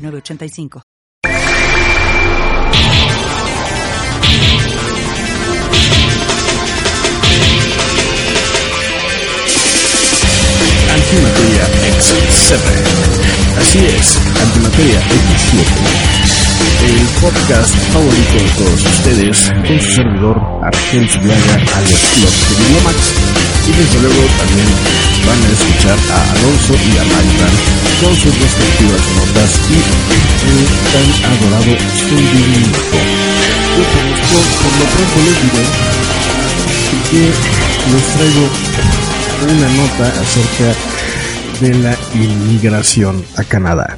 [0.00, 0.82] 906985.
[10.90, 11.64] Antimateria
[11.98, 12.54] X7.
[13.58, 16.20] Así es, Antimateria X7.
[16.82, 23.14] El podcast favorito de todos ustedes, con su servidor Argel Viaga alias Los Diplomax.
[23.66, 27.54] Y desde luego también van a escuchar a Alonso y a Maritan
[28.00, 29.78] con sus respectivas notas y
[30.50, 31.72] el tan adorado
[32.08, 33.00] Zundinito.
[34.30, 35.64] Yo por lo pronto les diré
[37.10, 37.22] que
[37.92, 38.44] les traigo
[39.48, 40.70] una nota acerca
[41.60, 43.96] de la inmigración a Canadá.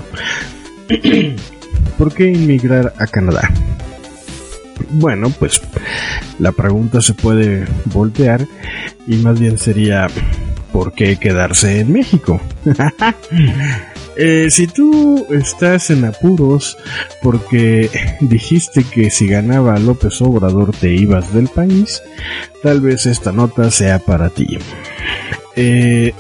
[1.99, 3.51] ¿Por qué inmigrar a Canadá?
[4.91, 5.61] Bueno, pues
[6.39, 8.47] la pregunta se puede voltear
[9.07, 10.09] y más bien sería
[10.73, 12.41] ¿por qué quedarse en México?
[14.15, 16.77] Eh, si tú estás en apuros
[17.23, 17.89] porque
[18.21, 22.03] dijiste que si ganaba López Obrador te ibas del país,
[22.63, 24.59] tal vez esta nota sea para ti.
[25.57, 26.13] Eh,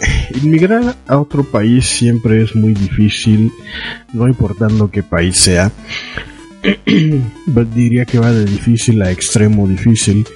[0.42, 3.52] inmigrar a otro país siempre es muy difícil,
[4.14, 5.70] no importando qué país sea.
[7.74, 10.26] Diría que va de difícil a extremo difícil.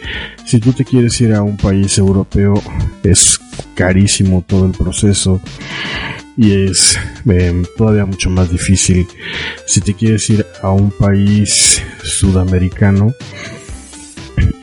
[0.45, 2.55] Si tú te quieres ir a un país europeo,
[3.03, 3.39] es
[3.75, 5.41] carísimo todo el proceso
[6.37, 9.07] y es eh, todavía mucho más difícil.
[9.67, 13.15] Si te quieres ir a un país sudamericano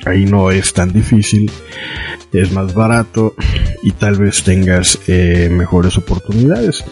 [0.05, 1.51] ahí no es tan difícil.
[2.31, 3.35] Es más barato
[3.83, 6.83] y tal vez tengas eh, mejores oportunidades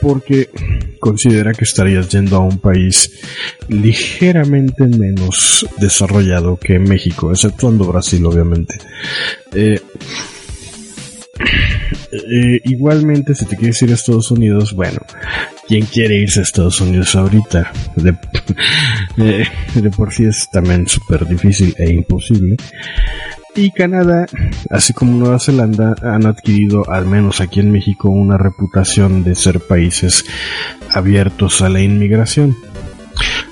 [0.00, 0.48] porque
[1.00, 3.10] considera que estarías yendo a un país
[3.68, 8.78] ligeramente menos desarrollado que México, exceptuando Brasil obviamente.
[9.52, 9.80] Eh,
[12.12, 15.00] eh, igualmente, si te quieres ir a Estados Unidos, bueno,
[15.66, 17.72] ¿quién quiere irse a Estados Unidos ahorita?
[17.96, 18.14] De,
[19.18, 22.56] eh, de por sí es también súper difícil e imposible.
[23.56, 24.26] Y Canadá,
[24.68, 29.60] así como Nueva Zelanda, han adquirido, al menos aquí en México, una reputación de ser
[29.60, 30.24] países
[30.90, 32.56] abiertos a la inmigración.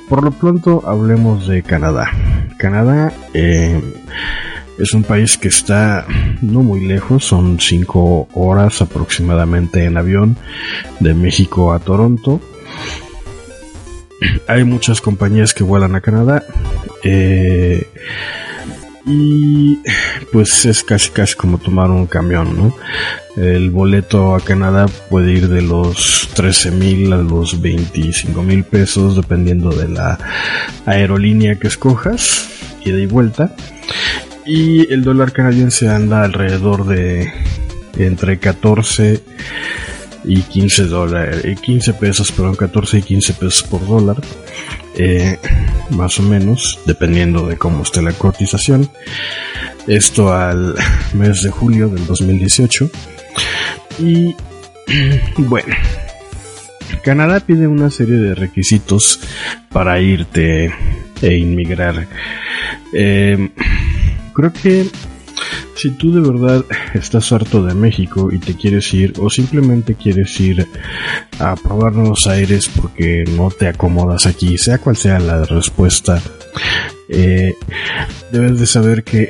[0.08, 2.10] Por lo pronto, hablemos de Canadá.
[2.58, 3.80] Canadá eh,
[4.78, 6.04] es un país que está
[6.40, 10.36] no muy lejos, son 5 horas aproximadamente en avión
[10.98, 12.40] de México a Toronto.
[14.48, 16.44] Hay muchas compañías que vuelan a Canadá.
[17.04, 17.86] Eh,
[19.04, 19.80] y
[20.32, 22.76] pues es casi casi como tomar un camión, ¿no?
[23.36, 29.16] El boleto a Canadá puede ir de los 13 mil a los 25 mil pesos
[29.16, 30.18] dependiendo de la
[30.86, 32.48] aerolínea que escojas,
[32.84, 33.54] ida y vuelta.
[34.44, 37.32] Y el dólar canadiense anda alrededor de
[37.96, 39.20] entre 14
[40.24, 44.16] y 15 dólares, 15 pesos, perdón, 14 y 15 pesos por dólar,
[44.96, 45.38] eh,
[45.90, 48.88] más o menos, dependiendo de cómo esté la cotización.
[49.86, 50.74] Esto al
[51.14, 52.90] mes de julio del 2018.
[53.98, 54.34] Y
[55.38, 55.74] bueno,
[57.02, 59.20] Canadá pide una serie de requisitos
[59.70, 60.72] para irte
[61.20, 62.06] e inmigrar.
[62.92, 63.50] Eh,
[64.34, 64.86] creo que
[65.74, 70.38] si tú de verdad estás harto de México y te quieres ir o simplemente quieres
[70.40, 70.66] ir
[71.38, 76.20] a probar nuevos aires porque no te acomodas aquí, sea cual sea la respuesta,
[77.08, 77.54] eh,
[78.30, 79.28] debes de saber que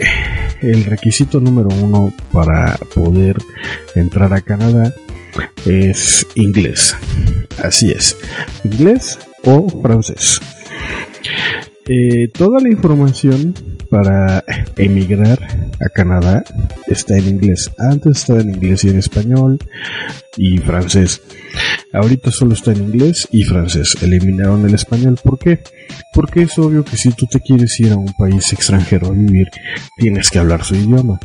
[0.60, 3.36] el requisito número uno para poder
[3.94, 4.94] entrar a Canadá
[5.66, 6.96] es inglés.
[7.62, 8.16] Así es,
[8.64, 10.40] inglés o francés.
[11.88, 13.54] Eh, toda la información
[13.90, 14.44] para
[14.76, 15.38] emigrar
[15.80, 16.44] a Canadá
[16.86, 17.70] está en inglés.
[17.78, 19.58] Antes estaba en inglés y en español
[20.36, 21.22] y francés.
[21.92, 23.96] Ahorita solo está en inglés y francés.
[24.00, 25.18] Eliminaron el español.
[25.22, 25.60] ¿Por qué?
[26.14, 29.48] Porque es obvio que si tú te quieres ir a un país extranjero a vivir,
[29.96, 31.20] tienes que hablar su idioma.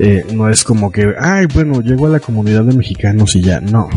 [0.00, 3.60] Eh, no es como que, ay, bueno, llego a la comunidad de mexicanos y ya,
[3.60, 3.88] no.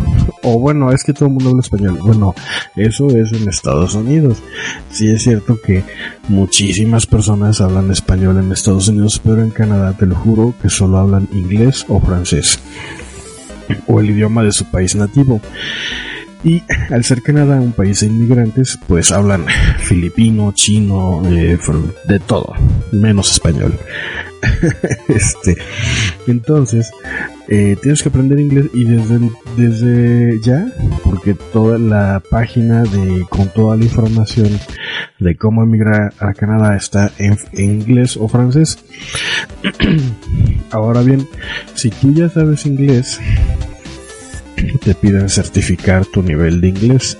[0.44, 2.00] O bueno, es que todo el mundo habla español.
[2.04, 2.34] Bueno,
[2.76, 4.42] eso es en Estados Unidos.
[4.90, 5.84] Sí es cierto que
[6.28, 10.98] muchísimas personas hablan español en Estados Unidos, pero en Canadá te lo juro que solo
[10.98, 12.60] hablan inglés o francés.
[13.88, 15.42] O el idioma de su país nativo.
[16.44, 19.46] Y al ser Canadá un país de inmigrantes, pues hablan
[19.80, 21.58] filipino, chino, eh,
[22.08, 22.56] de todo,
[22.92, 23.78] menos español.
[25.08, 25.56] este,
[26.26, 26.92] entonces,
[27.48, 30.66] eh, tienes que aprender inglés y desde, desde ya,
[31.04, 34.50] porque toda la página de con toda la información
[35.20, 38.80] de cómo emigrar a Canadá está en, inglés o francés.
[40.72, 41.28] Ahora bien,
[41.76, 43.20] si tú ya sabes inglés,
[44.84, 47.18] te piden certificar tu nivel de inglés.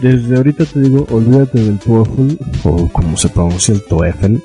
[0.00, 4.36] Desde ahorita te digo, olvídate del TOEFL o como se pronuncia el TOEFL,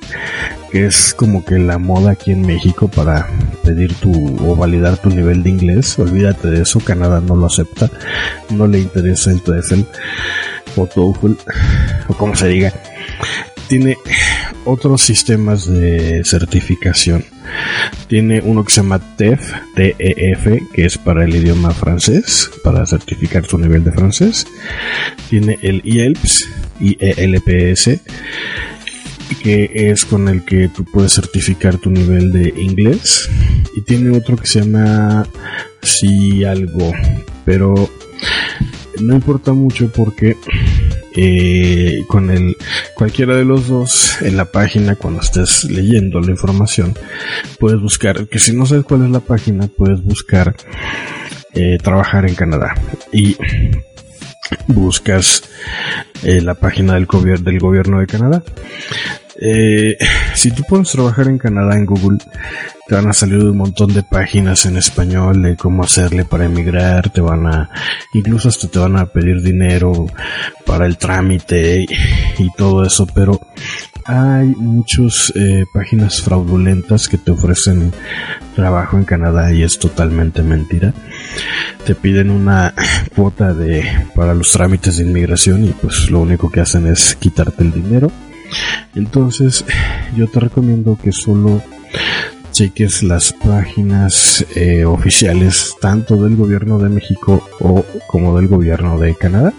[0.72, 3.28] que es como que la moda aquí en México para
[3.64, 4.12] pedir tu
[4.46, 5.98] o validar tu nivel de inglés.
[5.98, 7.90] Olvídate de eso, Canadá no lo acepta,
[8.50, 9.82] no le interesa el TOEFL
[10.76, 11.32] o TOEFL
[12.08, 12.74] o como se diga.
[13.68, 13.98] Tiene
[14.68, 17.24] otros sistemas de certificación.
[18.08, 23.46] Tiene uno que se llama TEF, TEF, que es para el idioma francés, para certificar
[23.46, 24.46] tu nivel de francés.
[25.30, 26.50] Tiene el IELPS,
[26.80, 28.02] IELPS,
[29.42, 33.30] que es con el que tú puedes certificar tu nivel de inglés.
[33.76, 35.28] Y tiene otro que se llama
[35.82, 36.92] Si algo,
[37.46, 37.90] pero
[39.00, 40.36] no importa mucho porque
[41.18, 42.56] eh, con el
[42.94, 46.94] cualquiera de los dos en la página cuando estés leyendo la información
[47.60, 50.56] puedes buscar que si no sabes cuál es la página puedes buscar
[51.54, 52.76] eh, trabajar en Canadá.
[53.12, 53.36] Y
[54.68, 55.44] buscas
[56.24, 57.08] eh, la página del,
[57.42, 58.44] del gobierno de Canadá
[59.40, 59.98] eh,
[60.36, 62.18] si tú puedes trabajar en Canadá en Google,
[62.88, 67.10] te van a salir un montón de páginas en español de cómo hacerle para emigrar,
[67.10, 67.70] te van a,
[68.14, 70.08] incluso hasta te van a pedir dinero
[70.66, 71.86] para el trámite
[72.38, 73.40] y, todo eso, pero
[74.06, 77.92] hay muchas eh, páginas fraudulentas que te ofrecen
[78.56, 80.94] trabajo en Canadá y es totalmente mentira.
[81.86, 82.74] Te piden una
[83.16, 83.86] cuota de
[84.16, 88.12] para los trámites de inmigración y pues lo único que hacen es quitarte el dinero
[88.96, 89.66] entonces,
[90.16, 91.62] yo te recomiendo que solo
[92.52, 99.14] cheques las páginas eh, oficiales tanto del gobierno de México o como del gobierno de
[99.14, 99.54] Canadá.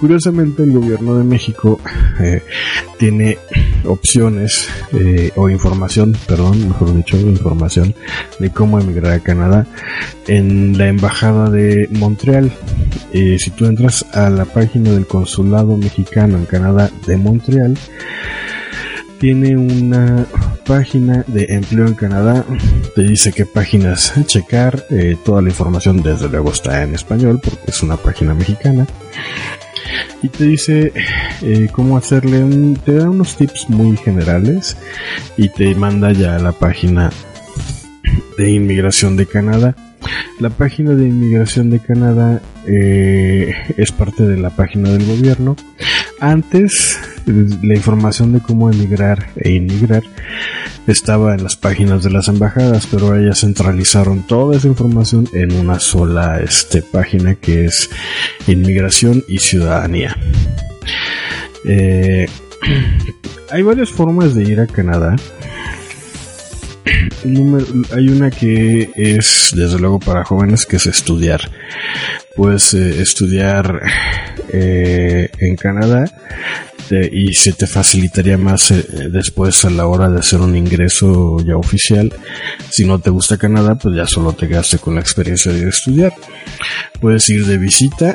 [0.00, 1.78] Curiosamente el gobierno de México
[2.20, 2.42] eh,
[2.98, 3.36] tiene
[3.86, 7.94] opciones eh, o información, perdón, mejor dicho, información
[8.38, 9.66] de cómo emigrar a Canadá
[10.26, 12.52] en la embajada de Montreal.
[13.12, 17.76] si tú entras a la página del consulado mexicano en Canadá de Montreal,
[19.24, 20.26] tiene una
[20.66, 22.44] página de empleo en Canadá.
[22.94, 24.84] Te dice qué páginas checar.
[24.90, 28.86] Eh, toda la información desde luego está en español porque es una página mexicana.
[30.22, 30.92] Y te dice
[31.42, 32.76] eh, cómo hacerle un...
[32.76, 34.76] Te da unos tips muy generales
[35.36, 37.10] y te manda ya a la página
[38.38, 39.76] de inmigración de Canadá.
[40.40, 45.56] La página de inmigración de Canadá eh, es parte de la página del gobierno.
[46.24, 50.02] Antes la información de cómo emigrar e inmigrar
[50.86, 55.78] estaba en las páginas de las embajadas, pero ellas centralizaron toda esa información en una
[55.80, 57.90] sola este, página que es
[58.46, 60.16] Inmigración y Ciudadanía.
[61.66, 62.26] Eh,
[63.50, 65.16] hay varias formas de ir a Canadá.
[67.92, 71.50] hay una que es, desde luego, para jóvenes, que es estudiar.
[72.36, 73.80] Puedes eh, estudiar
[74.52, 76.04] eh, en Canadá
[76.90, 81.56] y se te facilitaría más eh, después a la hora de hacer un ingreso ya
[81.56, 82.12] oficial.
[82.70, 86.12] Si no te gusta Canadá, pues ya solo te gastes con la experiencia de estudiar.
[87.00, 88.14] Puedes ir de visita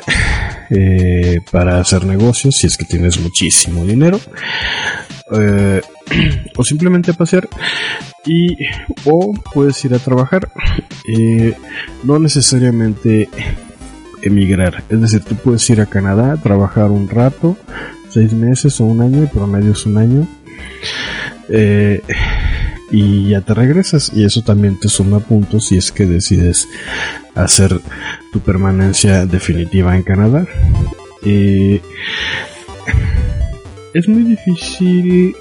[0.70, 4.20] eh, para hacer negocios si es que tienes muchísimo dinero.
[5.32, 5.80] Eh,
[6.56, 7.48] o simplemente pasear
[8.26, 8.56] y
[9.04, 10.50] o puedes ir a trabajar
[12.02, 13.28] no necesariamente
[14.22, 17.56] emigrar es decir tú puedes ir a Canadá trabajar un rato
[18.10, 20.26] seis meses o un año, y promedio es un año.
[21.48, 22.02] Eh,
[22.90, 26.68] y ya te regresas y eso también te suma puntos si es que decides
[27.36, 27.80] hacer
[28.32, 30.44] tu permanencia definitiva en Canadá.
[31.22, 31.82] Es
[34.08, 35.36] muy difícil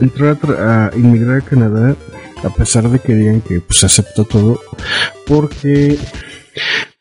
[0.00, 1.96] entrar a, inmigrar a Canadá
[2.44, 4.60] a pesar de que digan que pues acepta todo
[5.26, 5.98] porque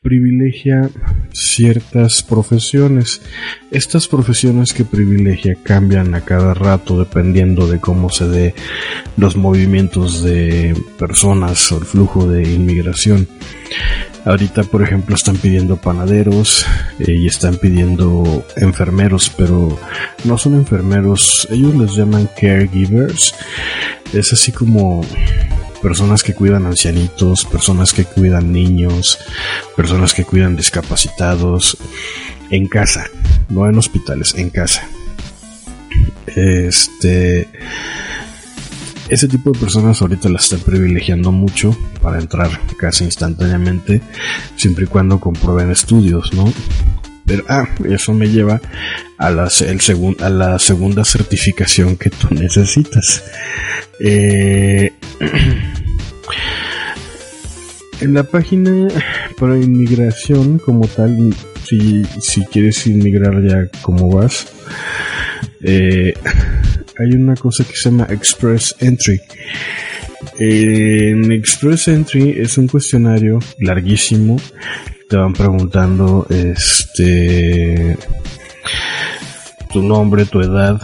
[0.02, 0.90] privilegia
[1.34, 3.22] ciertas profesiones.
[3.72, 8.56] Estas profesiones que privilegia cambian a cada rato dependiendo de cómo se dé
[9.18, 13.28] los movimientos de personas o el flujo de inmigración.
[14.26, 16.66] Ahorita, por ejemplo, están pidiendo panaderos
[17.00, 19.80] eh, y están pidiendo enfermeros, pero
[20.26, 23.34] no son enfermeros, ellos les llaman caregivers.
[24.14, 25.02] Es así como
[25.82, 29.20] personas que cuidan ancianitos, personas que cuidan niños,
[29.76, 31.78] personas que cuidan discapacitados
[32.50, 33.06] en casa,
[33.50, 34.88] no en hospitales, en casa.
[36.28, 37.48] Este
[39.10, 44.02] ese tipo de personas ahorita las están privilegiando mucho para entrar casi instantáneamente,
[44.58, 46.52] siempre y cuando comprueben estudios, ¿no?
[47.28, 48.62] Pero, ah, eso me lleva
[49.18, 53.26] a, el a la segunda certificación que tú necesitas.
[54.00, 54.94] Eh,
[58.02, 58.88] en la página
[59.38, 62.06] para inmigración como tal, si,
[62.52, 64.48] quieres inmigrar ya como vas,
[65.62, 66.14] eh,
[66.98, 69.20] hay una cosa que se llama Express Entry.
[70.40, 74.38] En Express Entry es un cuestionario larguísimo
[75.10, 77.98] te van preguntando este
[79.72, 80.82] tu nombre, tu edad,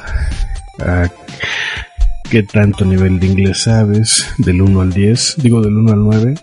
[2.29, 6.35] qué tanto nivel de inglés sabes, del 1 al 10, digo del 1 al 9,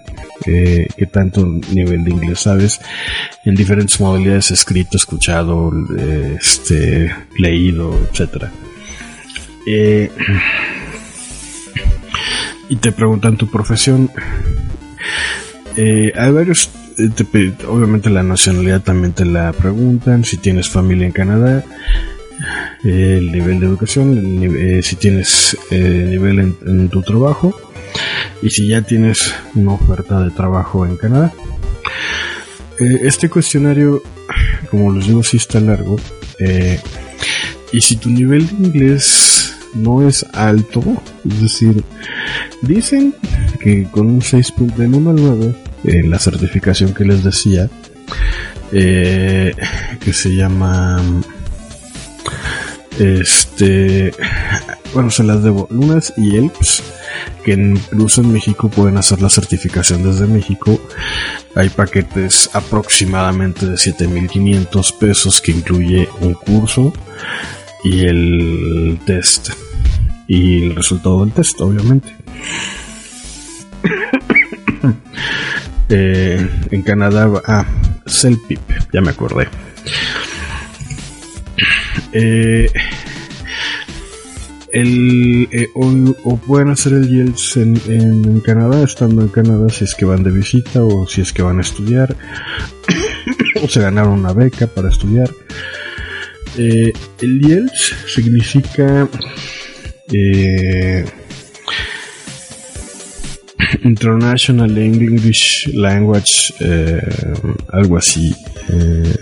[0.47, 2.81] eh, qué tanto nivel de inglés sabes
[3.45, 5.73] en diferentes modalidades, escrito, escuchado,
[6.39, 8.51] este, leído, etcétera.
[9.67, 10.11] Eh,
[12.69, 14.11] y te preguntan tu profesión.
[15.77, 21.13] Eh, hay varios eh, obviamente la nacionalidad también te la preguntan, si tienes familia en
[21.13, 21.65] Canadá,
[22.85, 27.55] el nivel de educación, eh, si tienes eh, nivel en, tu trabajo
[28.43, 31.33] y si ya tienes una oferta de trabajo en Canadá.
[32.79, 34.03] este cuestionario,
[34.71, 35.97] como les digo, sí está largo.
[37.73, 40.83] y si tu nivel de inglés no es alto,
[41.29, 41.85] es decir,
[42.63, 43.15] dicen
[43.61, 47.69] que con un 6.1 al 9 la certificación que les decía,
[48.73, 49.55] eh,
[49.99, 51.03] que se llama,
[52.99, 54.13] este,
[54.95, 56.83] bueno, se las debo, Lunas y ELPS,
[57.45, 60.81] que incluso en México pueden hacer la certificación desde México.
[61.55, 66.93] Hay paquetes aproximadamente de 7.500 pesos que incluye un curso
[67.83, 69.51] y el test
[70.29, 72.15] y el resultado del test, obviamente.
[75.93, 77.67] Eh, en Canadá, ah,
[78.07, 78.61] Celpip,
[78.93, 79.49] ya me acordé.
[82.13, 82.71] Eh,
[84.73, 90.05] el, eh, o, pueden hacer el IELTS en, Canadá, estando en Canadá, si es que
[90.05, 92.15] van de visita o si es que van a estudiar,
[93.61, 95.29] o se ganaron una beca para estudiar.
[96.57, 99.09] el IELTS significa
[103.83, 107.01] International English Language, eh,
[107.73, 108.35] algo así.
[108.69, 109.15] Eh,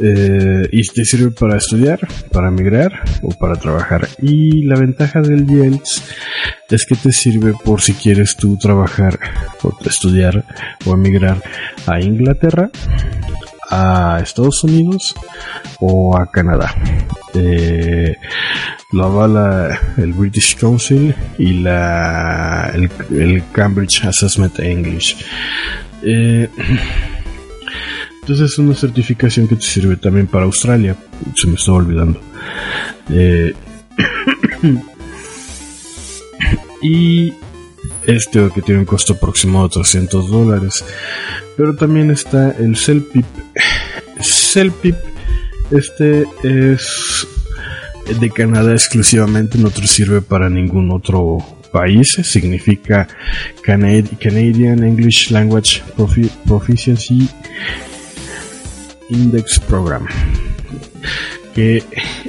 [0.00, 1.98] eh, y te sirve para estudiar,
[2.30, 4.08] para migrar o para trabajar.
[4.22, 6.04] Y la ventaja del IELTS
[6.70, 9.18] es que te sirve por si quieres tú trabajar
[9.62, 10.44] o estudiar
[10.84, 11.42] o emigrar
[11.86, 12.70] a Inglaterra,
[13.68, 15.14] a Estados Unidos
[15.80, 16.74] o a Canadá.
[17.34, 18.16] Eh,
[18.90, 25.24] lo avala el British Council y la, el, Cambridge Assessment English.
[26.02, 26.48] Eh,
[28.20, 30.96] entonces es una certificación que te sirve también para Australia.
[31.34, 32.20] Se me estaba olvidando.
[33.10, 33.54] Eh,
[36.82, 37.32] y
[38.06, 40.84] este que tiene un costo aproximado de 300 dólares.
[41.58, 43.26] Pero también está el CELPIP.
[44.22, 44.94] CELPIP,
[45.72, 47.26] este es
[48.20, 51.38] de Canadá exclusivamente, no te sirve para ningún otro
[51.72, 52.16] país.
[52.22, 53.08] Significa
[53.62, 55.82] Canadian English Language
[56.46, 57.28] Proficiency
[59.10, 60.06] Index Program
[61.58, 61.82] que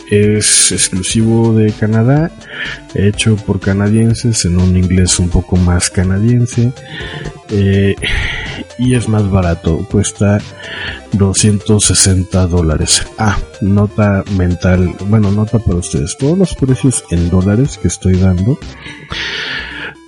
[0.09, 2.31] es exclusivo de Canadá,
[2.95, 6.71] hecho por canadienses en un inglés un poco más canadiense
[7.51, 7.95] eh,
[8.79, 10.39] y es más barato, cuesta
[11.13, 13.05] 260 dólares.
[13.17, 18.57] Ah, nota mental, bueno, nota para ustedes, todos los precios en dólares que estoy dando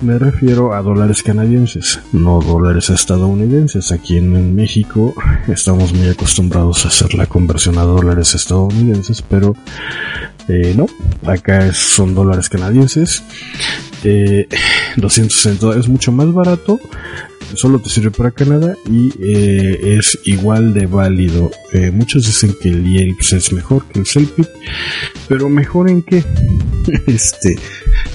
[0.01, 3.91] me refiero a dólares canadienses, no dólares estadounidenses.
[3.91, 5.13] Aquí en México
[5.47, 9.55] estamos muy acostumbrados a hacer la conversión a dólares estadounidenses, pero
[10.47, 10.87] eh, no,
[11.29, 13.23] acá son dólares canadienses.
[14.03, 14.47] Eh,
[14.97, 16.79] 260 es mucho más barato
[17.55, 21.51] solo te sirve para Canadá y eh, es igual de válido.
[21.73, 24.47] Eh, muchos dicen que el IELTS es mejor que el CELPIP,
[25.27, 26.23] pero mejor en qué?
[27.07, 27.57] este,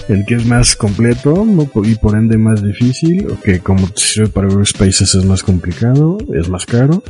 [0.09, 1.47] el que es más completo
[1.85, 5.43] y por ende más difícil, o que como te sirve para varios países es más
[5.43, 7.03] complicado, es más caro.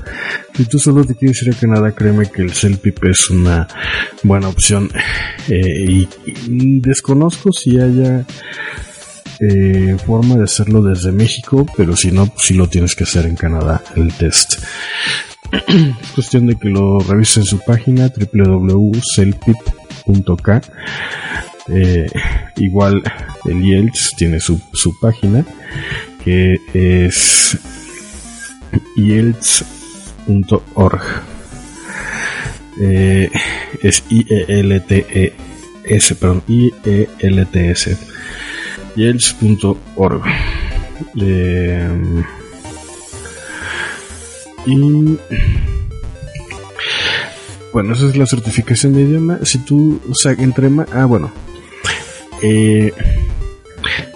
[0.55, 3.69] Si tú solo te quieres ir a Canadá, créeme que el CELPIP es una
[4.23, 4.91] buena opción.
[5.49, 6.07] Eh,
[6.49, 8.25] y desconozco si haya
[9.41, 13.37] eh, forma de hacerlo desde México, pero si no, si lo tienes que hacer en
[13.37, 14.55] Canadá, el test.
[15.53, 15.63] es
[16.15, 20.61] cuestión de que lo revisen en su página www.celpip.k.
[21.69, 22.07] Eh,
[22.57, 23.03] igual
[23.45, 25.45] el IELTS tiene su, su página
[26.25, 27.59] que es
[28.97, 31.03] IELTS.org.
[32.79, 33.31] Eh,
[33.83, 37.97] es I-E-L-T-E-S, perdón, I-E-L-T-S.
[38.97, 40.23] IELTS.org.
[41.21, 41.89] Eh,
[44.67, 45.19] y
[47.73, 49.39] bueno, esa es la certificación de idioma.
[49.43, 51.31] Si tú, o sea, entre más, ah, bueno,
[52.43, 52.93] eh,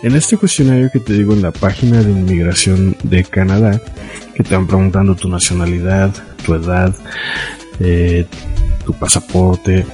[0.03, 3.81] en este cuestionario que te digo en la página de inmigración de Canadá,
[4.35, 6.11] que te van preguntando tu nacionalidad,
[6.45, 6.95] tu edad,
[7.81, 8.25] eh,
[8.85, 9.85] tu pasaporte,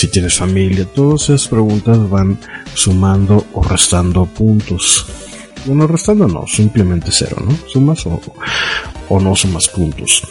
[0.00, 2.38] si tienes familia, todas esas preguntas van
[2.72, 5.04] sumando o restando puntos.
[5.66, 7.54] Bueno, restando no, simplemente cero, ¿no?
[7.68, 8.18] Sumas o,
[9.10, 10.22] o no sumas puntos.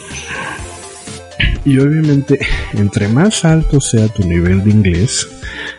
[1.64, 2.40] Y obviamente,
[2.72, 5.28] entre más alto sea tu nivel de inglés,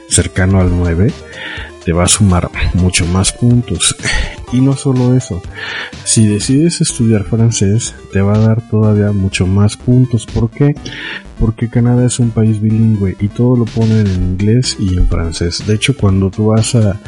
[0.08, 1.12] cercano al 9,
[1.84, 3.96] te va a sumar mucho más puntos.
[4.52, 5.42] Y no solo eso,
[6.04, 10.26] si decides estudiar francés, te va a dar todavía mucho más puntos.
[10.26, 10.76] ¿Por qué?
[11.40, 15.66] Porque Canadá es un país bilingüe y todo lo ponen en inglés y en francés.
[15.66, 17.00] De hecho, cuando tú vas a,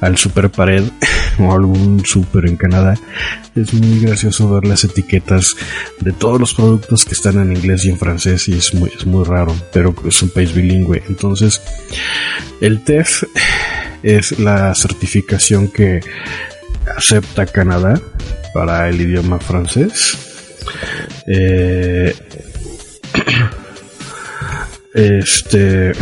[0.00, 0.84] al super pared
[1.40, 2.94] o algún super en Canadá,
[3.56, 5.56] es muy gracioso ver las etiquetas
[6.00, 9.04] de todos los productos que están en inglés y en francés y es muy, es
[9.04, 11.02] muy raro, pero es un país bilingüe.
[11.08, 11.60] Entonces,
[12.60, 13.24] el TEF
[14.02, 16.00] es la certificación que
[16.96, 18.00] acepta Canadá
[18.54, 20.18] para el idioma francés.
[21.26, 22.14] Eh,
[24.94, 25.92] este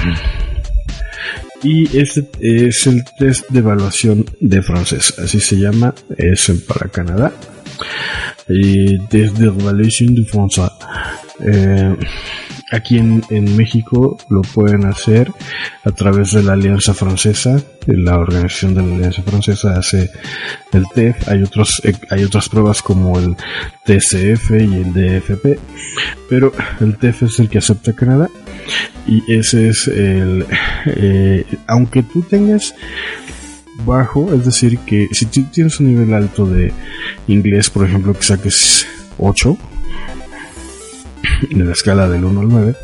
[1.62, 7.32] y este es el test de evaluación de francés, así se llama, es para Canadá.
[8.48, 10.70] Y test de evaluación de francés.
[12.72, 13.22] Aquí en,
[13.56, 15.30] México lo pueden hacer
[15.84, 17.62] a través de la Alianza Francesa.
[17.86, 20.10] La organización de la Alianza Francesa hace
[20.72, 21.28] el TEF.
[21.28, 23.36] Hay otros, eh, hay otras pruebas como el
[23.84, 25.58] TCF y el DFP.
[26.28, 28.28] Pero el TEF es el que acepta Canadá.
[29.06, 30.44] Y ese es el,
[30.86, 32.74] eh, aunque tú tengas
[33.84, 36.72] bajo, es decir, que si tú tienes un nivel alto de
[37.28, 38.86] inglés, por ejemplo, que saques
[39.18, 39.56] 8,
[41.50, 42.76] de la escala del 1 al 9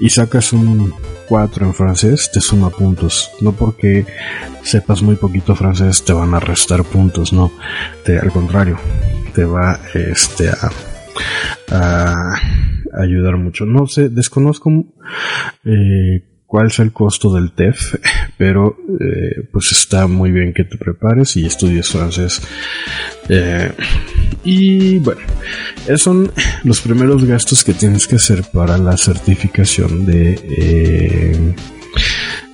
[0.00, 0.94] y sacas un
[1.28, 3.30] 4 en francés, te suma puntos.
[3.40, 4.06] No porque
[4.62, 7.52] sepas muy poquito francés te van a restar puntos, no.
[8.06, 8.78] Al contrario,
[9.34, 10.70] te va este, a,
[11.72, 12.34] a
[12.96, 13.64] ayudar mucho.
[13.64, 14.70] No sé, desconozco
[15.64, 17.96] eh, cuál es el costo del TEF,
[18.38, 22.40] pero eh, pues está muy bien que te prepares y estudies francés.
[23.28, 23.72] Eh,
[24.46, 25.20] y bueno,
[25.86, 26.32] esos son
[26.62, 31.54] los primeros gastos que tienes que hacer para la certificación de eh,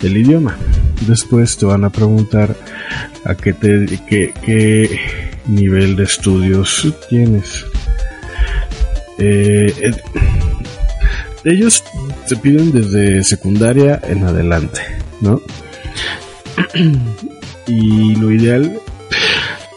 [0.00, 0.56] el idioma.
[1.06, 2.56] Después te van a preguntar
[3.24, 5.00] a qué, te, qué, qué
[5.46, 7.66] nivel de estudios tienes.
[9.18, 9.92] Eh,
[11.44, 11.84] ellos
[12.26, 14.80] te piden desde secundaria en adelante,
[15.20, 15.42] ¿no?
[17.66, 18.80] y lo ideal,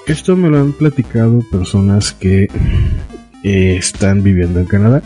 [0.07, 2.47] esto me lo han platicado personas que
[3.43, 5.01] eh, están viviendo en Canadá.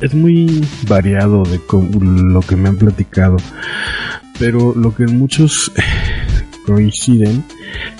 [0.00, 1.60] Es muy variado de
[2.00, 3.36] lo que me han platicado,
[4.38, 5.70] pero lo que muchos
[6.66, 7.44] coinciden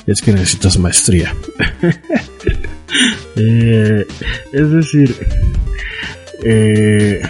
[0.06, 1.34] es que necesitas maestría.
[3.36, 4.04] Eh,
[4.52, 5.16] es decir,
[6.44, 7.22] eh,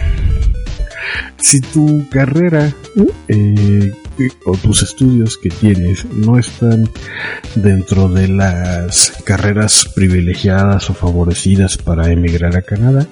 [1.38, 2.72] si tu carrera
[3.28, 3.92] eh,
[4.44, 6.88] o tus estudios que tienes no están
[7.54, 13.06] dentro de las carreras privilegiadas o favorecidas para emigrar a Canadá,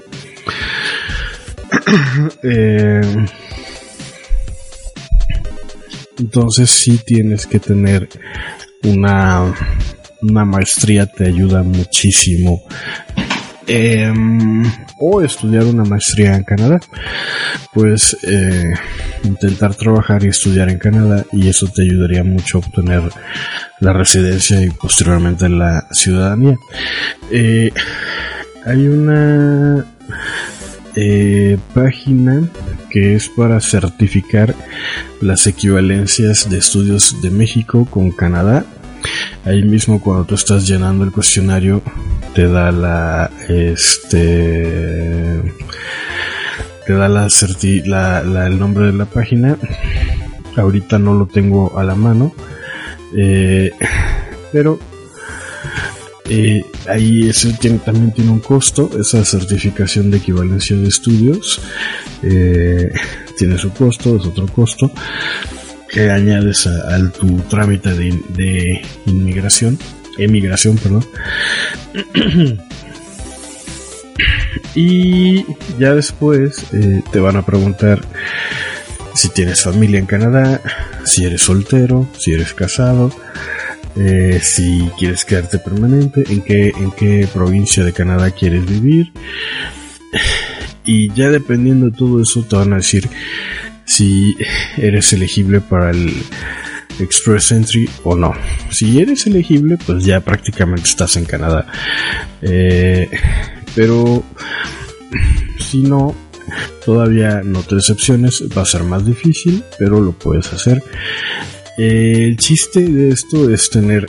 [2.42, 3.26] eh,
[6.18, 8.08] entonces sí tienes que tener
[8.84, 9.54] una,
[10.22, 12.62] una maestría, te ayuda muchísimo
[13.70, 14.64] Em,
[14.96, 16.80] o estudiar una maestría en Canadá,
[17.74, 18.72] pues eh,
[19.24, 23.02] intentar trabajar y estudiar en Canadá y eso te ayudaría mucho a obtener
[23.80, 26.56] la residencia y posteriormente la ciudadanía.
[27.30, 27.70] Eh,
[28.64, 29.84] hay una
[30.96, 32.48] eh, página
[32.88, 34.54] que es para certificar
[35.20, 38.64] las equivalencias de estudios de México con Canadá
[39.44, 41.82] Ahí mismo cuando tú estás llenando el cuestionario
[42.34, 45.42] te da la este
[46.86, 49.58] te da la, el nombre de la página.
[50.56, 52.32] Ahorita no lo tengo a la mano.
[53.14, 53.70] Eh,
[54.52, 54.78] pero
[56.30, 57.48] eh, ahí eso
[57.84, 61.60] también tiene un costo, esa certificación de equivalencia de estudios
[62.22, 62.92] eh,
[63.36, 64.90] tiene su costo, es otro costo
[65.90, 69.78] que añades a, tu trámite de, inmigración,
[70.18, 71.06] emigración, perdón.
[74.74, 75.44] y
[75.78, 78.00] ya después eh, te van a preguntar
[79.14, 80.60] si tienes familia en Canadá,
[81.04, 83.10] si eres soltero, si eres casado,
[83.96, 89.12] eh, si quieres quedarte permanente, en qué, en qué provincia de Canadá quieres vivir.
[90.84, 93.08] Y ya dependiendo de todo eso te van a decir
[93.88, 94.36] si
[94.76, 96.12] eres elegible para el
[97.00, 98.32] Express Entry o no.
[98.70, 101.66] Si eres elegible, pues ya prácticamente estás en Canadá.
[102.42, 103.08] Eh,
[103.74, 104.22] pero
[105.58, 106.14] si no,
[106.84, 110.82] todavía no te decepciones, va a ser más difícil, pero lo puedes hacer
[111.78, 114.06] el chiste de esto es tener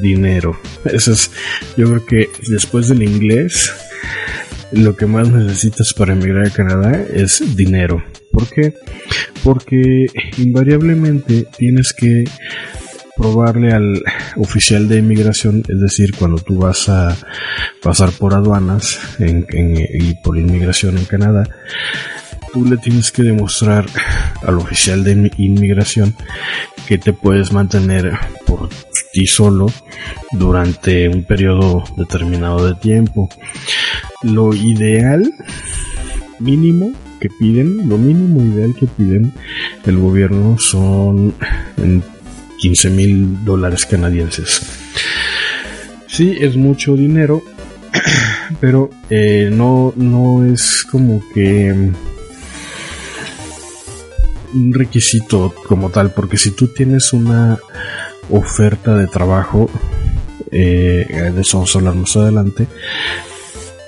[0.00, 0.58] dinero.
[0.84, 1.30] Eso es,
[1.76, 3.72] yo creo que después del inglés,
[4.74, 8.02] lo que más necesitas para emigrar a Canadá es dinero.
[8.32, 8.74] ¿Por qué?
[9.42, 10.06] Porque
[10.38, 12.24] invariablemente tienes que
[13.16, 14.02] probarle al
[14.36, 17.16] oficial de inmigración, es decir, cuando tú vas a
[17.80, 21.44] pasar por aduanas y por inmigración en Canadá,
[22.54, 23.84] tú le tienes que demostrar
[24.46, 26.14] al oficial de inmigración
[26.86, 28.12] que te puedes mantener
[28.46, 28.68] por
[29.12, 29.66] ti solo
[30.30, 33.28] durante un periodo determinado de tiempo.
[34.22, 35.34] Lo ideal
[36.38, 39.32] mínimo que piden, lo mínimo ideal que piden
[39.84, 41.34] el gobierno son
[42.58, 44.62] 15 mil dólares canadienses.
[46.06, 47.42] Sí, es mucho dinero,
[48.60, 51.90] pero eh, no, no es como que
[54.54, 57.58] un requisito como tal, porque si tú tienes una
[58.30, 59.70] oferta de trabajo,
[60.50, 62.66] eh, de eso vamos a hablar más adelante,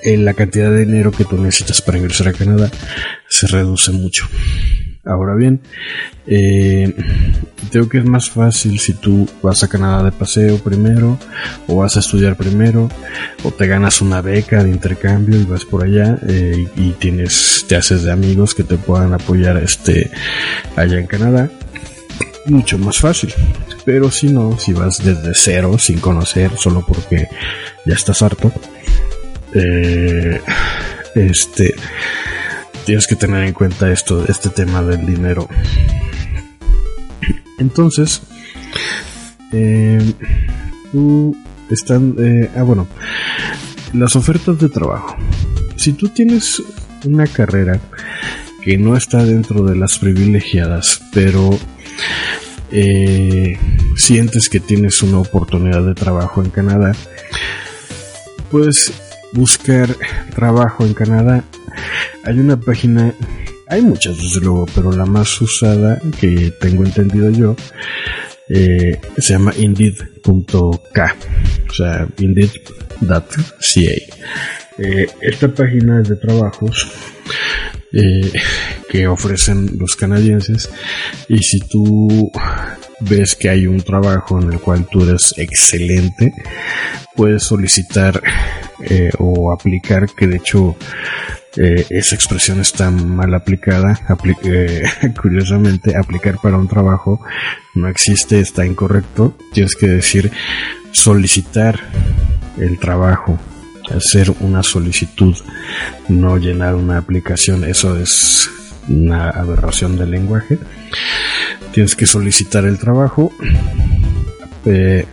[0.03, 2.71] en la cantidad de dinero que tú necesitas para ingresar a Canadá
[3.27, 4.27] se reduce mucho.
[5.07, 5.61] Ahora bien,
[6.25, 6.93] eh,
[7.71, 11.17] creo que es más fácil si tú vas a Canadá de paseo primero,
[11.67, 12.89] o vas a estudiar primero,
[13.43, 17.75] o te ganas una beca de intercambio y vas por allá eh, y, tienes, te
[17.75, 20.11] haces de amigos que te puedan apoyar este
[20.75, 21.49] allá en Canadá.
[22.45, 23.33] Mucho más fácil.
[23.85, 27.27] Pero si no, si vas desde cero, sin conocer, solo porque
[27.85, 28.51] ya estás harto,
[29.53, 30.41] eh,
[31.15, 31.75] este
[32.87, 35.49] tienes que tener en cuenta esto, este tema del dinero.
[37.59, 38.21] Entonces,
[39.51, 40.13] eh,
[40.93, 41.35] tú
[41.69, 42.87] están, eh, ah bueno,
[43.91, 45.17] las ofertas de trabajo.
[45.75, 46.63] Si tú tienes
[47.03, 47.77] una carrera
[48.63, 51.49] que no está dentro de las privilegiadas, pero
[52.71, 53.59] eh,
[53.97, 56.93] sientes que tienes una oportunidad de trabajo en Canadá,
[58.49, 58.93] puedes
[59.33, 59.93] buscar
[60.33, 61.43] trabajo en Canadá
[62.23, 63.13] hay una página,
[63.67, 67.55] hay muchas desde luego, pero la más usada que tengo entendido yo
[68.49, 71.15] eh, se llama indeed.k,
[71.69, 73.25] o sea, indeed.ca.
[74.79, 76.91] Eh, esta página es de trabajos
[77.91, 78.31] eh,
[78.89, 80.69] que ofrecen los canadienses
[81.27, 82.31] y si tú
[82.99, 86.33] ves que hay un trabajo en el cual tú eres excelente,
[87.15, 88.21] puedes solicitar
[88.83, 90.75] eh, o aplicar, que de hecho
[91.57, 93.99] eh, esa expresión está mal aplicada.
[94.43, 94.83] Eh,
[95.21, 97.19] curiosamente, aplicar para un trabajo
[97.73, 99.35] no existe, está incorrecto.
[99.53, 100.31] Tienes que decir
[100.91, 101.79] solicitar
[102.57, 103.39] el trabajo,
[103.95, 105.35] hacer una solicitud,
[106.09, 107.63] no llenar una aplicación.
[107.63, 108.49] Eso es
[108.87, 110.59] una aberración del lenguaje.
[111.73, 113.31] Tienes que solicitar el trabajo.
[114.65, 115.05] Eh,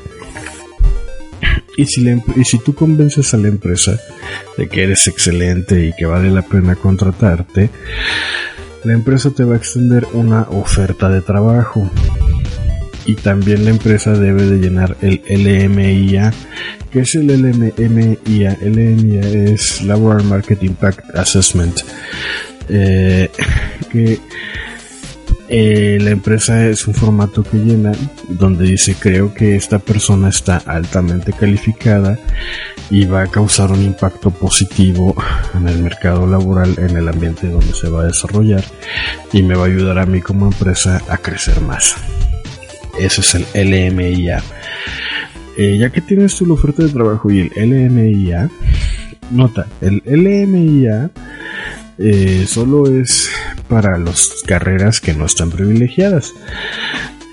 [1.77, 2.07] y si,
[2.37, 3.99] y si tú convences a la empresa
[4.57, 7.71] de que eres excelente y que vale la pena contratarte,
[8.85, 11.91] la empresa te va a extender una oferta de trabajo.
[13.07, 16.33] Y también la empresa debe de llenar el LMIA.
[16.91, 18.59] ¿Qué es el LMIA?
[18.63, 21.81] LMIA es Laboral Market Impact Assessment.
[22.69, 23.31] Eh,
[23.93, 24.21] que
[25.49, 27.93] eh, la empresa es un formato que llena
[28.29, 32.19] donde dice creo que esta persona está altamente calificada
[32.91, 35.15] y va a causar un impacto positivo
[35.55, 38.65] en el mercado laboral en el ambiente donde se va a desarrollar
[39.33, 41.95] y me va a ayudar a mí como empresa a crecer más.
[42.99, 44.43] Ese es el LMIA.
[45.57, 48.49] Eh, ya que tienes tu oferta de trabajo y el LMIA,
[49.31, 51.11] nota, el LMIA
[51.99, 53.31] eh, solo es
[53.69, 56.33] para las carreras que no están privilegiadas.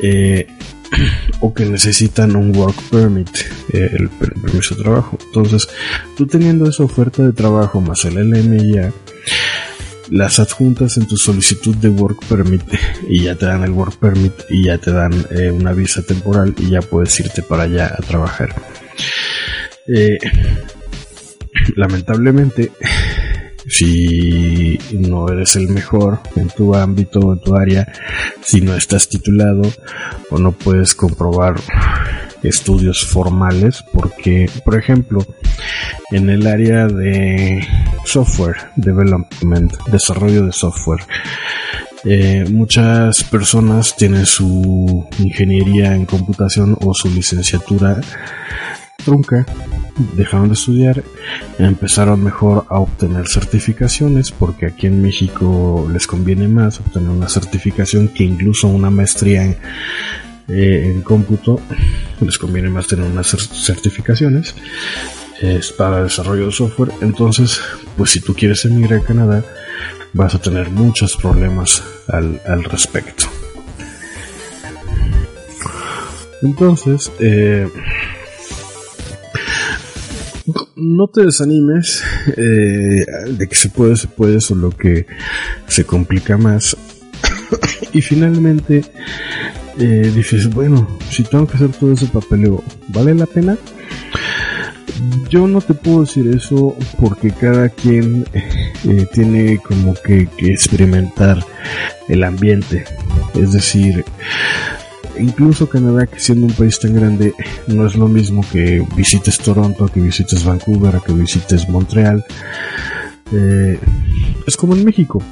[0.01, 0.47] Eh,
[1.39, 3.29] o que necesitan un work permit,
[3.71, 5.17] eh, el permiso de trabajo.
[5.27, 5.69] Entonces,
[6.17, 8.91] tú teniendo esa oferta de trabajo más el LMIA,
[10.09, 12.63] las adjuntas en tu solicitud de work permit
[13.07, 16.53] y ya te dan el work permit y ya te dan eh, una visa temporal
[16.57, 18.53] y ya puedes irte para allá a trabajar.
[21.75, 22.71] Lamentablemente,
[23.71, 27.87] si no eres el mejor en tu ámbito, en tu área,
[28.43, 29.61] si no estás titulado
[30.29, 31.55] o no puedes comprobar
[32.43, 35.25] estudios formales porque, por ejemplo,
[36.11, 37.65] en el área de
[38.03, 41.01] software development, desarrollo de software,
[42.03, 48.01] eh, muchas personas tienen su ingeniería en computación o su licenciatura
[49.01, 49.45] trunca,
[50.15, 51.03] dejaron de estudiar,
[51.59, 58.07] empezaron mejor a obtener certificaciones, porque aquí en México les conviene más obtener una certificación
[58.07, 59.57] que incluso una maestría en,
[60.47, 61.59] eh, en cómputo,
[62.19, 64.55] les conviene más tener unas certificaciones
[65.41, 66.91] es para desarrollo de software.
[67.01, 67.59] Entonces,
[67.97, 69.43] pues si tú quieres emigrar a Canadá,
[70.13, 73.25] vas a tener muchos problemas al, al respecto.
[76.43, 77.67] Entonces, eh,
[80.81, 82.03] no te desanimes
[82.37, 85.05] eh, de que se puede, se puede, solo que
[85.67, 86.75] se complica más.
[87.93, 88.83] y finalmente
[89.77, 93.57] eh, dices, bueno, si tengo que hacer todo ese papeleo, ¿vale la pena?
[95.29, 98.25] Yo no te puedo decir eso porque cada quien
[98.83, 101.43] eh, tiene como que, que experimentar
[102.09, 102.83] el ambiente.
[103.35, 104.03] Es decir,
[105.19, 107.33] incluso Canadá, que siendo un país tan grande,
[107.67, 112.23] no es lo mismo que visites Toronto, que visites Vancouver, que visites Montreal.
[113.33, 113.79] Eh,
[114.45, 115.23] es como en México.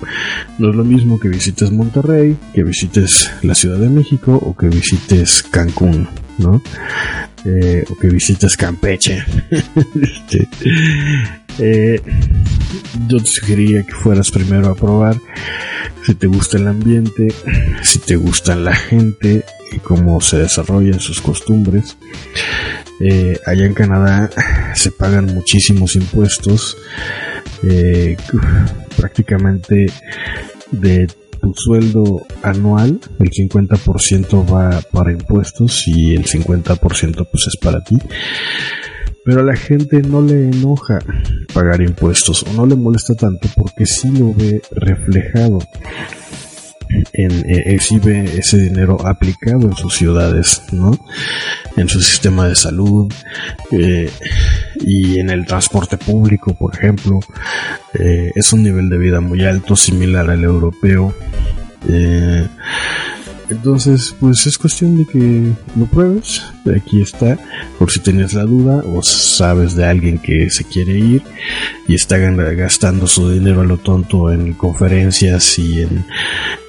[0.58, 4.68] No es lo mismo que visites Monterrey, que visites la Ciudad de México o que
[4.68, 6.62] visites Cancún, ¿no?
[7.46, 9.24] Eh, o que visites Campeche.
[10.02, 10.48] Este,
[11.60, 12.02] eh,
[13.08, 15.18] yo te sugeriría que fueras primero a probar
[16.06, 17.34] si te gusta el ambiente,
[17.82, 21.98] si te gusta la gente y cómo se desarrollan sus costumbres.
[23.00, 24.30] Eh, allá en Canadá
[24.76, 26.78] se pagan muchísimos impuestos,
[27.64, 28.18] eh,
[28.98, 29.88] prácticamente
[30.72, 31.08] de
[31.40, 37.98] tu sueldo anual, el 50% va para impuestos y el 50% pues es para ti.
[39.24, 41.00] Pero a la gente no le enoja
[41.54, 45.60] pagar impuestos o no le molesta tanto porque sí lo ve reflejado
[47.14, 50.92] en, eh, exhibe ese dinero aplicado en sus ciudades, ¿no?
[51.76, 53.12] En su sistema de salud
[53.72, 54.10] eh,
[54.82, 57.20] y en el transporte público, por ejemplo,
[57.94, 61.14] eh, es un nivel de vida muy alto, similar al europeo.
[63.50, 66.44] Entonces, pues es cuestión de que lo pruebes.
[66.76, 67.38] Aquí está,
[67.78, 71.24] por si tenías la duda o sabes de alguien que se quiere ir
[71.88, 76.06] y está gastando su dinero a lo tonto en conferencias y en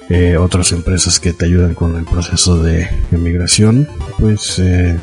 [0.09, 3.87] eh, otras empresas que te ayudan con el proceso de emigración.
[4.17, 4.97] Pues eh,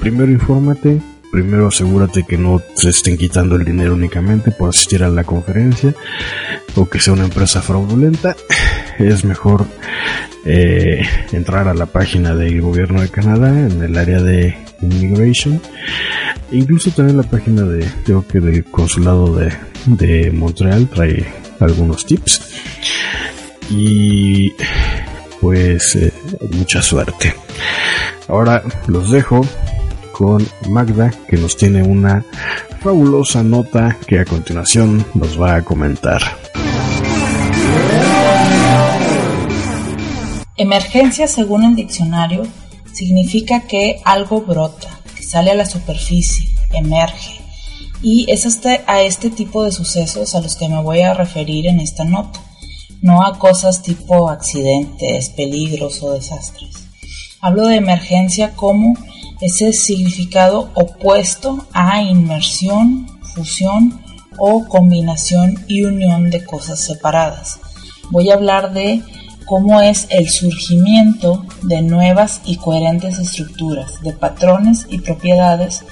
[0.00, 5.08] primero infórmate, primero asegúrate que no te estén quitando el dinero únicamente por asistir a
[5.08, 5.94] la conferencia
[6.74, 8.36] o que sea una empresa fraudulenta.
[8.98, 9.64] Es mejor
[10.44, 15.60] eh, entrar a la página del gobierno de Canadá en el área de immigration.
[16.50, 19.52] Incluso también la página de, creo que del consulado de,
[19.86, 21.24] de Montreal trae
[21.60, 22.42] algunos tips.
[23.70, 24.52] Y
[25.40, 26.12] pues eh,
[26.50, 27.34] mucha suerte.
[28.26, 29.46] Ahora los dejo
[30.18, 32.24] con Magda que nos tiene una
[32.80, 36.20] fabulosa nota que a continuación nos va a comentar.
[40.56, 42.42] Emergencia, según el diccionario,
[42.92, 47.40] significa que algo brota, que sale a la superficie, emerge.
[48.02, 51.68] Y es hasta a este tipo de sucesos a los que me voy a referir
[51.68, 52.40] en esta nota,
[53.02, 56.74] no a cosas tipo accidentes, peligros o desastres.
[57.40, 58.94] Hablo de emergencia como
[59.40, 64.00] ese significado opuesto a inmersión, fusión
[64.36, 67.60] o combinación y unión de cosas separadas.
[68.10, 69.02] Voy a hablar de
[69.48, 75.84] cómo es el surgimiento de nuevas y coherentes estructuras, de patrones y propiedades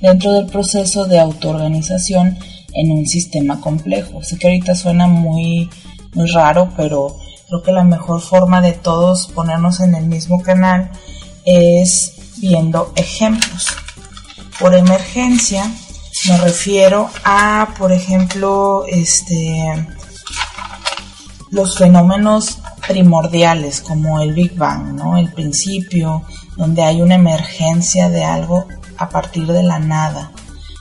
[0.00, 2.38] dentro del proceso de autoorganización
[2.74, 4.22] en un sistema complejo.
[4.22, 5.68] Sé que ahorita suena muy,
[6.14, 10.90] muy raro, pero creo que la mejor forma de todos ponernos en el mismo canal
[11.44, 12.11] es
[12.42, 13.68] viendo ejemplos.
[14.58, 15.70] Por emergencia
[16.28, 19.88] me refiero a, por ejemplo, este,
[21.50, 25.16] los fenómenos primordiales como el Big Bang, ¿no?
[25.16, 26.22] El principio,
[26.56, 28.66] donde hay una emergencia de algo
[28.98, 30.32] a partir de la nada.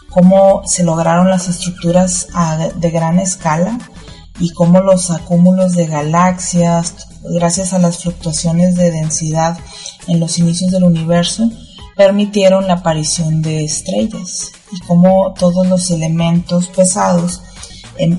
[0.09, 2.27] Cómo se lograron las estructuras
[2.75, 3.77] de gran escala
[4.39, 9.57] y cómo los acúmulos de galaxias, gracias a las fluctuaciones de densidad
[10.11, 11.49] en los inicios del universo,
[11.95, 17.41] permitieron la aparición de estrellas y cómo todos los elementos pesados
[17.97, 18.17] eh,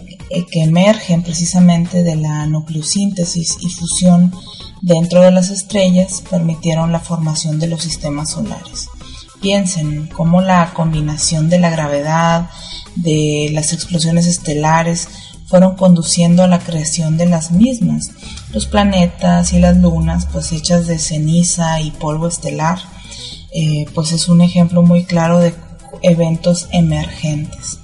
[0.51, 4.33] que emergen precisamente de la nucleosíntesis y fusión
[4.81, 8.89] dentro de las estrellas permitieron la formación de los sistemas solares.
[9.41, 12.49] Piensen cómo la combinación de la gravedad,
[12.97, 15.09] de las explosiones estelares,
[15.53, 18.11] fueron conduciendo a la creación de las mismas.
[18.53, 22.79] Los planetas y las lunas, pues hechas de ceniza y polvo estelar,
[23.53, 25.55] eh, pues es un ejemplo muy claro de
[26.01, 27.79] eventos emergentes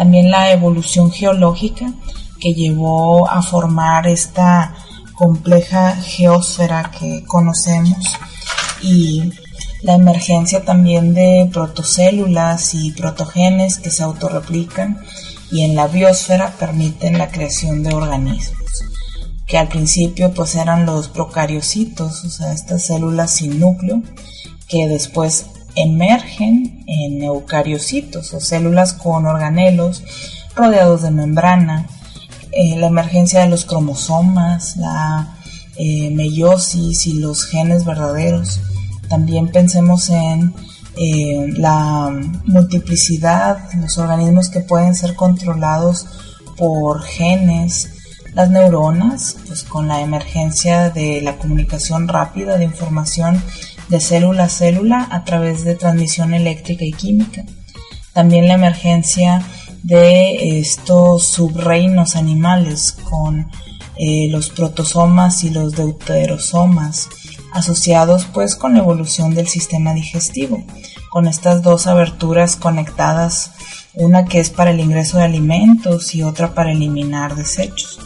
[0.00, 1.92] también la evolución geológica
[2.40, 4.74] que llevó a formar esta
[5.14, 7.98] compleja geósfera que conocemos
[8.80, 9.30] y
[9.82, 15.02] la emergencia también de protocélulas y protogenes que se autorreplican
[15.50, 18.60] y en la biosfera permiten la creación de organismos
[19.50, 24.00] que al principio pues eran los procariocitos, o sea, estas células sin núcleo
[24.68, 30.04] que después emergen en eucariocitos o células con organelos
[30.54, 31.88] rodeados de membrana,
[32.52, 35.36] eh, la emergencia de los cromosomas, la
[35.76, 38.60] eh, meiosis y los genes verdaderos.
[39.08, 40.54] También pensemos en
[41.02, 46.04] eh, la multiplicidad, los organismos que pueden ser controlados
[46.58, 47.88] por genes,
[48.34, 53.42] las neuronas, pues con la emergencia de la comunicación rápida de información
[53.88, 57.44] de célula a célula a través de transmisión eléctrica y química.
[58.12, 59.42] También la emergencia
[59.82, 63.50] de estos subreinos animales con
[63.96, 67.08] eh, los protosomas y los deuterosomas
[67.52, 70.62] asociados pues con la evolución del sistema digestivo,
[71.10, 73.52] con estas dos aberturas conectadas,
[73.94, 77.98] una que es para el ingreso de alimentos y otra para eliminar desechos.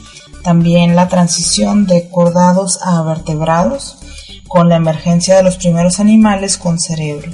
[0.43, 3.99] También la transición de cordados a vertebrados,
[4.55, 7.33] con la emergencia de los primeros animales con cerebro.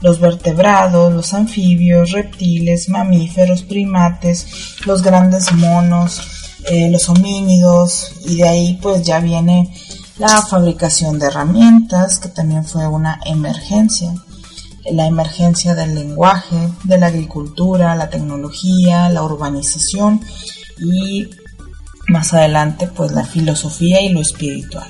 [0.00, 6.20] Los vertebrados, los anfibios, reptiles, mamíferos, primates, los grandes monos,
[6.64, 9.72] eh, los homínidos y de ahí pues ya viene
[10.22, 14.14] la fabricación de herramientas que también fue una emergencia
[14.84, 20.20] la emergencia del lenguaje, de la agricultura, la tecnología, la urbanización
[20.78, 21.28] y
[22.06, 24.88] más adelante pues la filosofía y lo espiritual.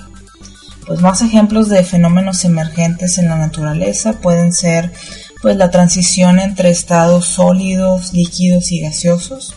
[0.86, 4.92] Pues más ejemplos de fenómenos emergentes en la naturaleza pueden ser
[5.40, 9.54] pues la transición entre estados sólidos, líquidos y gaseosos,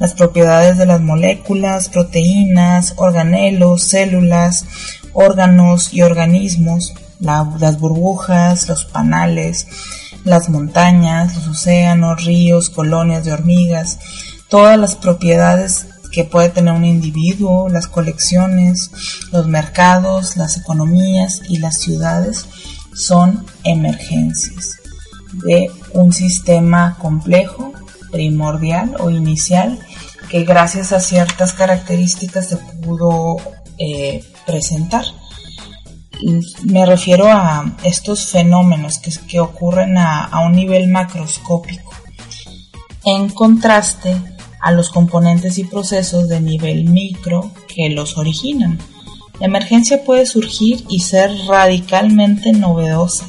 [0.00, 4.66] las propiedades de las moléculas, proteínas, organelos, células,
[5.12, 9.66] órganos y organismos, las burbujas, los panales,
[10.24, 13.98] las montañas, los océanos, ríos, colonias de hormigas,
[14.48, 18.90] todas las propiedades que puede tener un individuo, las colecciones,
[19.32, 22.46] los mercados, las economías y las ciudades
[22.94, 24.76] son emergencias
[25.32, 27.72] de un sistema complejo,
[28.10, 29.78] primordial o inicial
[30.28, 33.36] que gracias a ciertas características se pudo
[33.78, 35.04] eh, presentar.
[36.62, 41.92] Me refiero a estos fenómenos que, ocurren a, un nivel macroscópico.
[43.04, 44.14] En contraste,
[44.60, 48.78] a los componentes y procesos de nivel micro que los originan.
[49.40, 53.26] La emergencia puede surgir y ser radicalmente novedosa,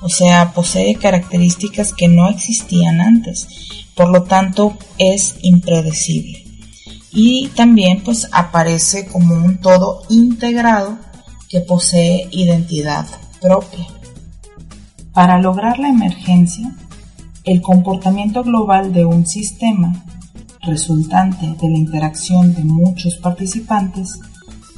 [0.00, 3.46] o sea, posee características que no existían antes,
[3.94, 6.41] por lo tanto es impredecible.
[7.12, 10.98] Y también pues aparece como un todo integrado
[11.48, 13.06] que posee identidad
[13.40, 13.86] propia.
[15.12, 16.74] Para lograr la emergencia,
[17.44, 19.92] el comportamiento global de un sistema
[20.62, 24.20] resultante de la interacción de muchos participantes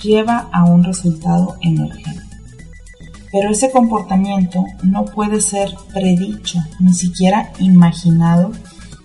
[0.03, 2.23] lleva a un resultado emergente.
[3.31, 8.53] Pero ese comportamiento no puede ser predicho, ni siquiera imaginado,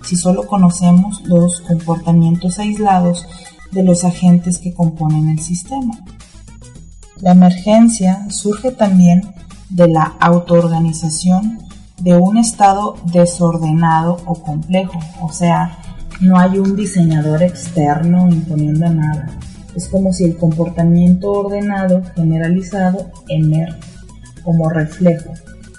[0.03, 3.25] si solo conocemos los comportamientos aislados
[3.71, 5.93] de los agentes que componen el sistema.
[7.21, 9.21] La emergencia surge también
[9.69, 11.59] de la autoorganización
[12.01, 15.77] de un estado desordenado o complejo, o sea,
[16.21, 19.27] no hay un diseñador externo imponiendo nada.
[19.75, 23.79] Es como si el comportamiento ordenado, generalizado, emerge
[24.43, 25.33] como reflejo,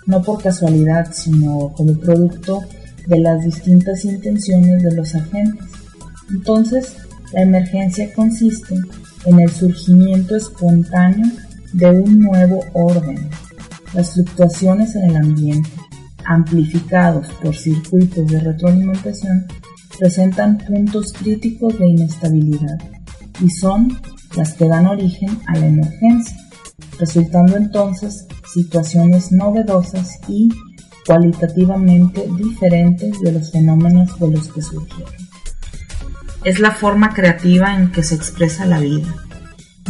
[0.07, 2.63] no por casualidad, sino como producto
[3.11, 5.67] de las distintas intenciones de los agentes.
[6.31, 6.95] Entonces,
[7.33, 8.77] la emergencia consiste
[9.27, 11.27] en el surgimiento espontáneo
[11.73, 13.29] de un nuevo orden.
[13.95, 15.71] Las fluctuaciones en el ambiente,
[16.25, 19.47] amplificados por circuitos de retroalimentación,
[19.99, 22.79] presentan puntos críticos de inestabilidad
[23.41, 23.99] y son
[24.37, 26.37] las que dan origen a la emergencia,
[26.99, 30.49] resultando entonces situaciones novedosas y
[31.11, 35.13] cualitativamente diferentes de los fenómenos de los que surgieron.
[36.45, 39.13] Es la forma creativa en que se expresa la vida,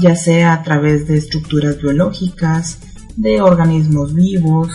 [0.00, 2.78] ya sea a través de estructuras biológicas,
[3.16, 4.70] de organismos vivos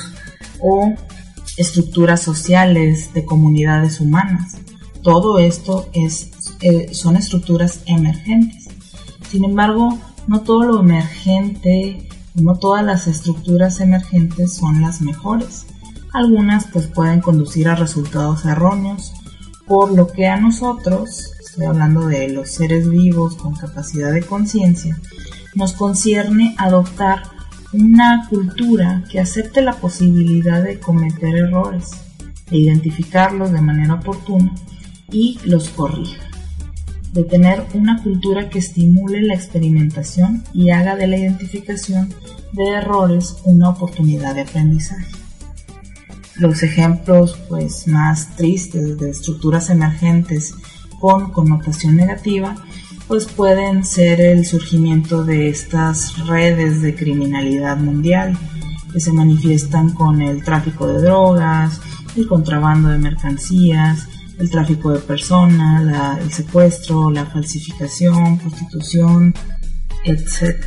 [0.61, 0.93] o
[1.57, 4.57] estructuras sociales de comunidades humanas.
[5.01, 6.29] Todo esto es,
[6.61, 8.67] eh, son estructuras emergentes.
[9.31, 15.65] Sin embargo, no todo lo emergente, no todas las estructuras emergentes son las mejores.
[16.15, 19.11] Algunas pues pueden conducir a resultados erróneos,
[19.67, 24.97] por lo que a nosotros, estoy hablando de los seres vivos con capacidad de conciencia,
[25.55, 27.23] nos concierne adoptar
[27.73, 31.91] una cultura que acepte la posibilidad de cometer errores,
[32.49, 34.55] de identificarlos de manera oportuna
[35.11, 36.23] y los corrija.
[37.11, 42.13] De tener una cultura que estimule la experimentación y haga de la identificación
[42.53, 45.24] de errores una oportunidad de aprendizaje.
[46.37, 50.53] Los ejemplos pues, más tristes de estructuras emergentes
[50.99, 52.55] con connotación negativa
[53.07, 58.37] pues pueden ser el surgimiento de estas redes de criminalidad mundial
[58.91, 61.81] que se manifiestan con el tráfico de drogas,
[62.15, 64.07] el contrabando de mercancías,
[64.39, 69.33] el tráfico de personas, el secuestro, la falsificación, prostitución,
[70.03, 70.63] etc.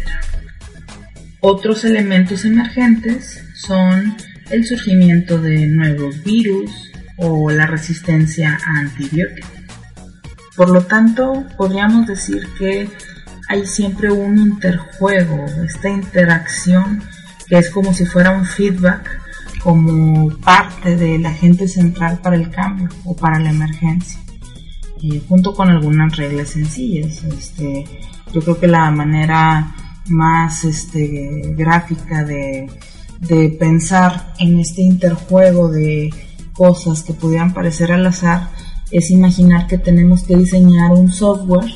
[1.40, 4.16] Otros elementos emergentes son
[4.50, 6.70] el surgimiento de nuevos virus
[7.16, 9.50] o la resistencia a antibióticos.
[10.56, 12.88] Por lo tanto, podríamos decir que
[13.48, 17.02] hay siempre un interjuego, esta interacción
[17.46, 19.08] que es como si fuera un feedback,
[19.62, 24.20] como parte del agente central para el cambio o para la emergencia,
[25.02, 27.24] eh, junto con algunas reglas sencillas.
[27.24, 27.84] Este,
[28.32, 29.74] yo creo que la manera
[30.08, 32.66] más este, gráfica de,
[33.20, 36.10] de pensar en este interjuego de
[36.52, 38.50] cosas que pudieran parecer al azar
[38.90, 41.70] es imaginar que tenemos que diseñar un software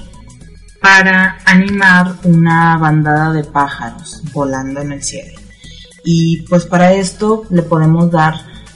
[0.81, 5.39] para animar una bandada de pájaros volando en el cielo.
[6.05, 8.35] Y pues para esto le podemos dar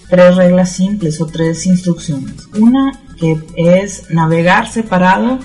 [0.09, 2.47] tres reglas simples o tres instrucciones.
[2.57, 5.39] Una que es navegar separado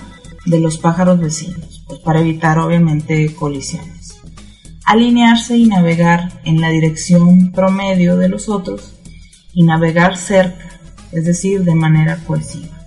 [0.46, 4.01] de los pájaros vecinos, pues para evitar obviamente colisiones.
[4.92, 8.92] Alinearse y navegar en la dirección promedio de los otros
[9.54, 10.68] y navegar cerca,
[11.12, 12.78] es decir, de manera cohesiva.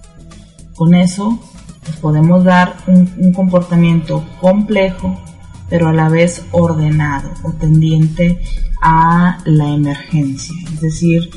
[0.75, 1.39] Con eso
[1.83, 5.19] pues, podemos dar un, comportamiento complejo,
[5.67, 8.39] pero a la vez ordenado o tendiente
[8.83, 10.53] a la emergencia.
[10.75, 11.27] Es decir,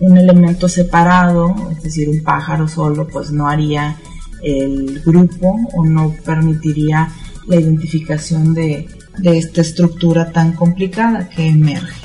[0.00, 3.96] un elemento separado, es decir, un pájaro solo, pues no haría
[4.42, 7.12] el grupo o no permitiría
[7.46, 8.88] la identificación de,
[9.18, 12.00] de esta estructura tan complicada que emerge.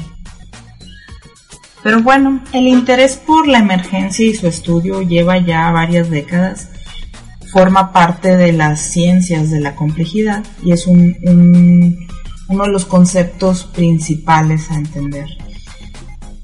[1.83, 6.69] Pero bueno, el interés por la emergencia y su estudio lleva ya varias décadas,
[7.51, 11.15] forma parte de las ciencias de la complejidad y es un,
[12.47, 15.27] uno de los conceptos principales a entender.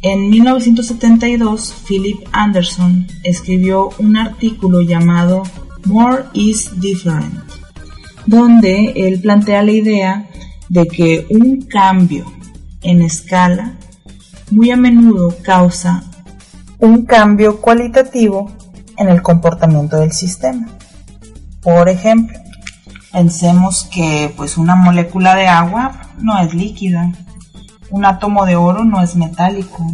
[0.03, 5.43] En 1972, Philip Anderson escribió un artículo llamado
[5.85, 7.33] More is Different,
[8.25, 10.29] donde él plantea la idea
[10.71, 12.23] de que un cambio
[12.81, 13.73] en escala
[14.51, 16.01] muy a menudo causa
[16.79, 18.49] un cambio cualitativo
[18.95, 20.69] en el comportamiento del sistema.
[21.61, 22.39] Por ejemplo,
[23.11, 27.11] pensemos que pues una molécula de agua no es líquida,
[27.89, 29.85] un átomo de oro no es metálico,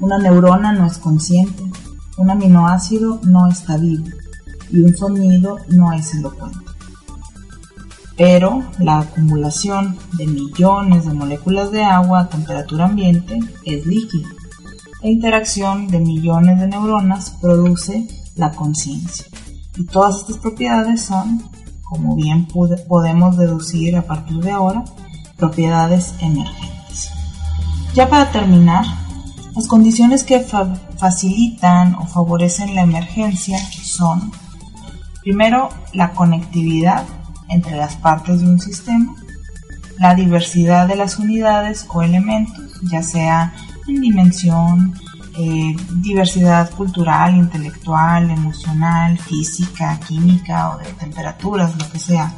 [0.00, 1.62] una neurona no es consciente,
[2.18, 4.04] un aminoácido no está vivo
[4.70, 6.69] y un sonido no es elocuente.
[8.20, 14.28] Pero la acumulación de millones de moléculas de agua a temperatura ambiente es líquida.
[15.02, 18.06] La interacción de millones de neuronas produce
[18.36, 19.24] la conciencia.
[19.74, 21.44] Y todas estas propiedades son,
[21.82, 24.84] como bien podemos deducir a partir de ahora,
[25.38, 27.10] propiedades emergentes.
[27.94, 28.84] Ya para terminar,
[29.56, 30.44] las condiciones que
[30.98, 34.30] facilitan o favorecen la emergencia son,
[35.22, 37.06] primero, la conectividad
[37.50, 39.14] entre las partes de un sistema,
[39.98, 43.52] la diversidad de las unidades o elementos, ya sea
[43.86, 44.94] en dimensión,
[45.36, 52.34] eh, diversidad cultural, intelectual, emocional, física, química o de temperaturas, lo que sea.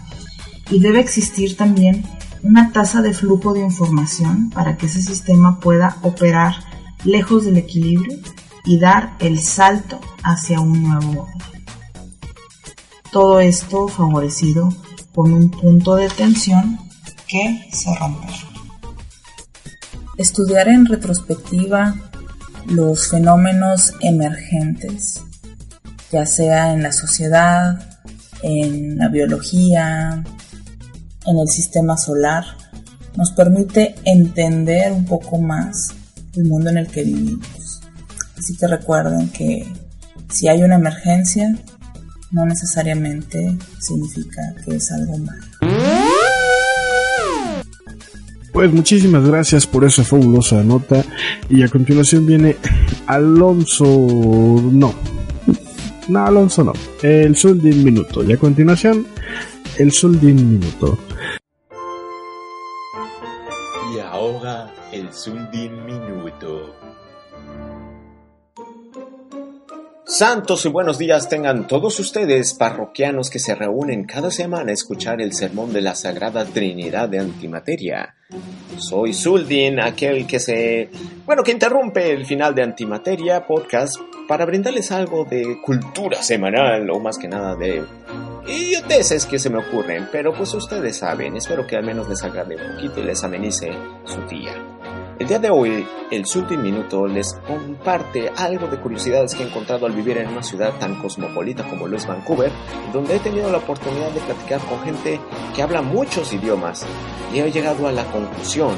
[0.71, 2.03] y debe existir también
[2.43, 6.55] una tasa de flujo de información para que ese sistema pueda operar
[7.05, 8.19] lejos del equilibrio
[8.65, 11.65] y dar el salto hacia un nuevo orden.
[13.11, 14.71] Todo esto favorecido
[15.15, 16.79] con un punto de tensión
[17.27, 18.33] que se rompe.
[20.19, 21.95] Estudiar en retrospectiva
[22.67, 25.23] los fenómenos emergentes,
[26.11, 28.01] ya sea en la sociedad,
[28.43, 30.23] en la biología,
[31.27, 32.45] en el sistema solar,
[33.17, 35.95] nos permite entender un poco más
[36.35, 37.81] el mundo en el que vivimos.
[38.39, 39.67] Así que recuerden que
[40.31, 41.55] si hay una emergencia,
[42.33, 45.43] no necesariamente significa que es algo malo.
[48.53, 51.03] Pues muchísimas gracias por esa fabulosa nota.
[51.49, 52.57] Y a continuación viene
[53.07, 53.87] Alonso.
[53.87, 54.95] No.
[56.09, 56.73] No, Alonso no.
[57.03, 58.23] El sol de un minuto.
[58.23, 59.07] Y a continuación,
[59.79, 60.99] el sol de un minuto.
[63.95, 66.92] Y ahora, el sol de un minuto.
[70.13, 75.23] Santos y buenos días tengan todos ustedes, parroquianos que se reúnen cada semana a escuchar
[75.23, 78.15] el sermón de la Sagrada Trinidad de Antimateria.
[78.77, 80.91] Soy Zuldin, aquel que se...
[81.25, 83.97] bueno, que interrumpe el final de Antimateria podcast
[84.29, 87.83] para brindarles algo de cultura semanal o más que nada de
[88.47, 92.57] idioteces que se me ocurren, pero pues ustedes saben, espero que al menos les agrade
[92.57, 93.73] un poquito y les amenice
[94.05, 94.53] su día.
[95.19, 99.87] El día de hoy, el Sultin Minuto les comparte algo de curiosidades que he encontrado
[99.87, 102.51] al vivir en una ciudad tan cosmopolita como lo es Vancouver,
[102.93, 105.21] donde he tenido la oportunidad de platicar con gente
[105.55, 106.85] que habla muchos idiomas
[107.33, 108.75] y he llegado a la conclusión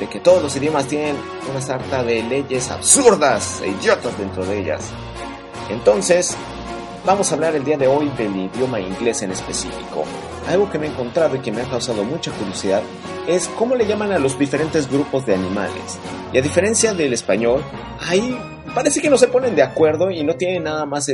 [0.00, 1.16] de que todos los idiomas tienen
[1.48, 4.90] una sarta de leyes absurdas e idiotas dentro de ellas.
[5.68, 6.36] Entonces,
[7.04, 10.04] Vamos a hablar el día de hoy del idioma inglés en específico.
[10.48, 12.82] Algo que me he encontrado y que me ha causado mucha curiosidad
[13.28, 15.98] es cómo le llaman a los diferentes grupos de animales.
[16.32, 17.62] Y a diferencia del español,
[18.00, 18.36] ahí
[18.74, 21.10] parece que no se ponen de acuerdo y no tienen nada más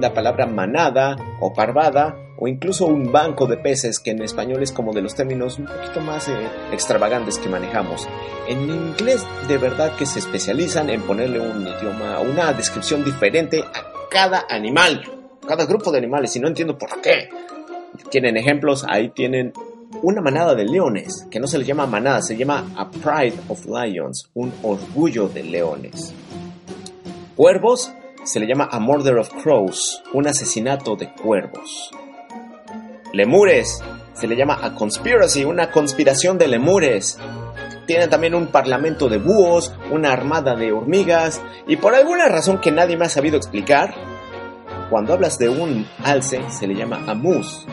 [0.00, 4.70] la palabra manada o parvada o incluso un banco de peces que en español es
[4.70, 6.34] como de los términos un poquito más eh,
[6.72, 8.08] extravagantes que manejamos.
[8.46, 14.08] En inglés de verdad que se especializan en ponerle un idioma, una descripción diferente a
[14.08, 15.02] cada animal
[15.48, 17.30] cada grupo de animales y no entiendo por qué.
[18.10, 19.52] Tienen ejemplos, ahí tienen
[20.02, 23.66] una manada de leones, que no se le llama manada, se llama a pride of
[23.66, 26.14] lions, un orgullo de leones.
[27.36, 27.92] Cuervos
[28.24, 31.90] se le llama a murder of crows, un asesinato de cuervos.
[33.12, 33.82] Lemures
[34.12, 37.18] se le llama a conspiracy, una conspiración de lemures.
[37.86, 42.72] Tienen también un parlamento de búhos, una armada de hormigas, y por alguna razón que
[42.72, 43.94] nadie me ha sabido explicar,
[44.90, 47.66] cuando hablas de un alce se le llama amus,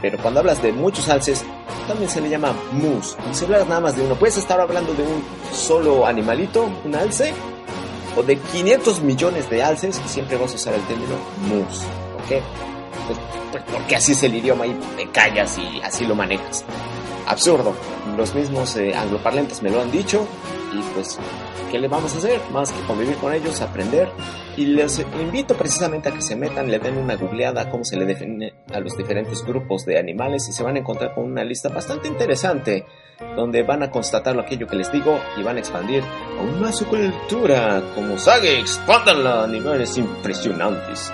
[0.00, 1.44] pero cuando hablas de muchos alces
[1.86, 3.16] también se le llama mus.
[3.32, 7.32] Si hablas nada más de uno, puedes estar hablando de un solo animalito, un alce,
[8.16, 11.16] o de 500 millones de alces y siempre vas a usar el término
[11.48, 11.82] mus.
[12.16, 12.42] ¿Por qué?
[13.06, 13.18] Pues,
[13.52, 16.64] pues, porque así es el idioma y te callas y así lo manejas.
[17.26, 17.74] Absurdo.
[18.16, 20.26] Los mismos eh, angloparlantes me lo han dicho
[20.74, 21.18] y pues,
[21.70, 22.40] ¿qué le vamos a hacer?
[22.52, 24.08] Más que convivir con ellos, aprender
[24.56, 27.96] y les invito precisamente a que se metan, le den una googleada a cómo se
[27.96, 31.44] le define a los diferentes grupos de animales y se van a encontrar con una
[31.44, 32.84] lista bastante interesante
[33.36, 36.02] donde van a constatar aquello que les digo y van a expandir
[36.38, 41.12] aún más su cultura como Sage, expándanla a niveles impresionantes.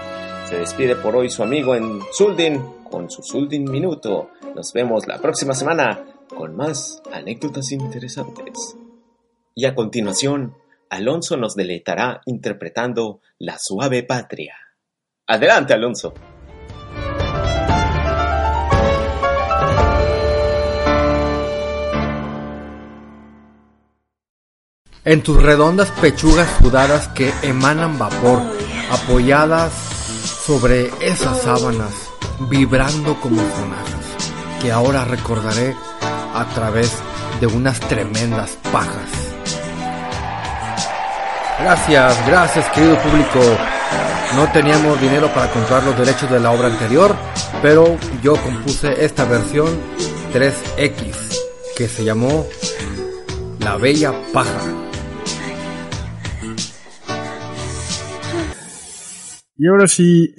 [0.48, 4.30] Se despide por hoy su amigo en Suldin con su Suldin Minuto.
[4.54, 8.76] Nos vemos la próxima semana con más anécdotas interesantes.
[9.60, 10.56] Y a continuación,
[10.88, 14.54] Alonso nos deleitará interpretando La suave patria.
[15.26, 16.14] Adelante, Alonso.
[25.04, 28.40] En tus redondas pechugas sudadas que emanan vapor,
[28.90, 32.08] apoyadas sobre esas sábanas,
[32.48, 35.74] vibrando como sonajas, que ahora recordaré
[36.32, 36.96] a través
[37.42, 39.29] de unas tremendas pajas.
[41.62, 43.38] Gracias, gracias querido público.
[44.34, 47.14] No teníamos dinero para comprar los derechos de la obra anterior,
[47.60, 49.68] pero yo compuse esta versión
[50.32, 51.38] 3X
[51.76, 52.46] que se llamó
[53.58, 54.60] La Bella Paja.
[59.58, 60.34] Y ahora sí,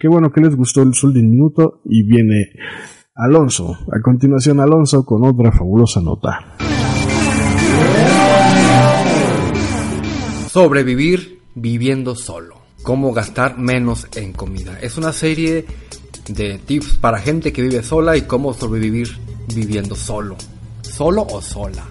[0.00, 2.50] qué bueno que les gustó el sol de un minuto y viene
[3.14, 3.78] Alonso.
[3.92, 6.56] A continuación Alonso con otra fabulosa nota.
[10.54, 12.60] Sobrevivir viviendo solo.
[12.84, 14.78] Cómo gastar menos en comida.
[14.80, 15.66] Es una serie
[16.28, 19.18] de tips para gente que vive sola y cómo sobrevivir
[19.52, 20.36] viviendo solo,
[20.80, 21.82] solo o sola.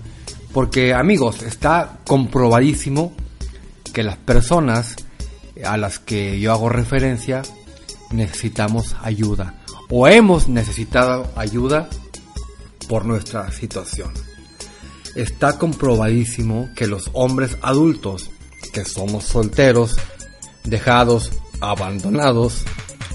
[0.53, 3.13] Porque amigos, está comprobadísimo
[3.91, 4.95] que las personas
[5.65, 7.41] a las que yo hago referencia
[8.11, 11.89] necesitamos ayuda o hemos necesitado ayuda
[12.87, 14.13] por nuestra situación.
[15.15, 18.31] Está comprobadísimo que los hombres adultos
[18.73, 19.95] que somos solteros,
[20.65, 22.63] dejados, abandonados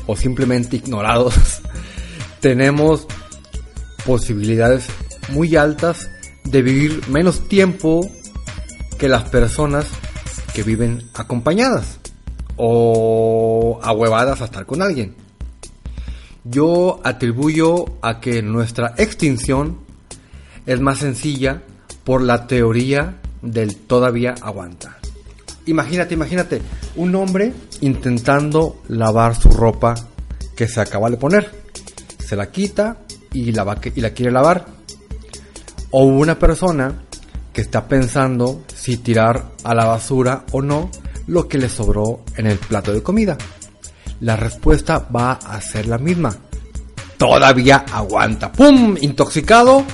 [0.06, 1.34] o simplemente ignorados,
[2.40, 3.06] tenemos
[4.06, 4.86] posibilidades
[5.30, 6.08] muy altas
[6.44, 8.08] de vivir menos tiempo
[8.98, 9.86] que las personas
[10.54, 11.98] que viven acompañadas
[12.56, 15.14] o ahuevadas a estar con alguien.
[16.44, 19.78] Yo atribuyo a que nuestra extinción
[20.66, 21.62] es más sencilla
[22.04, 24.98] por la teoría del todavía aguanta.
[25.68, 26.62] Imagínate, imagínate,
[26.96, 27.52] un hombre
[27.82, 29.94] intentando lavar su ropa
[30.56, 31.50] que se acaba de poner.
[32.18, 32.98] Se la quita
[33.32, 34.64] y la, y la quiere lavar.
[35.90, 37.02] O una persona
[37.52, 40.90] que está pensando si tirar a la basura o no
[41.26, 43.36] lo que le sobró en el plato de comida.
[44.20, 46.34] La respuesta va a ser la misma.
[47.16, 48.50] Todavía aguanta.
[48.50, 48.96] ¡Pum!
[49.00, 49.84] Intoxicado.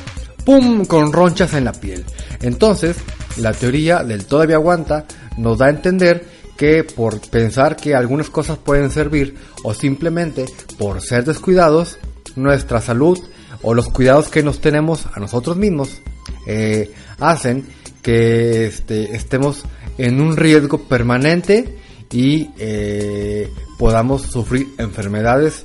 [0.45, 0.85] ¡Pum!
[0.85, 2.05] Con ronchas en la piel.
[2.41, 2.97] Entonces,
[3.37, 5.05] la teoría del todavía aguanta
[5.37, 6.27] nos da a entender
[6.57, 10.47] que por pensar que algunas cosas pueden servir o simplemente
[10.79, 11.99] por ser descuidados,
[12.37, 13.19] nuestra salud
[13.63, 16.01] o los cuidados que nos tenemos a nosotros mismos
[16.47, 17.67] eh, hacen
[18.03, 19.65] que este, estemos
[19.99, 21.79] en un riesgo permanente
[22.13, 25.65] y eh, podamos sufrir enfermedades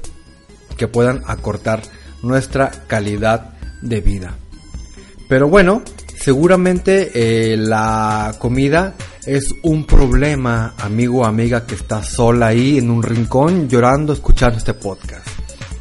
[0.77, 1.81] que puedan acortar
[2.23, 4.35] nuestra calidad de vida.
[5.27, 5.83] Pero bueno,
[6.19, 8.95] seguramente eh, la comida
[9.25, 14.57] es un problema, amigo o amiga que está sola ahí en un rincón llorando escuchando
[14.57, 15.27] este podcast.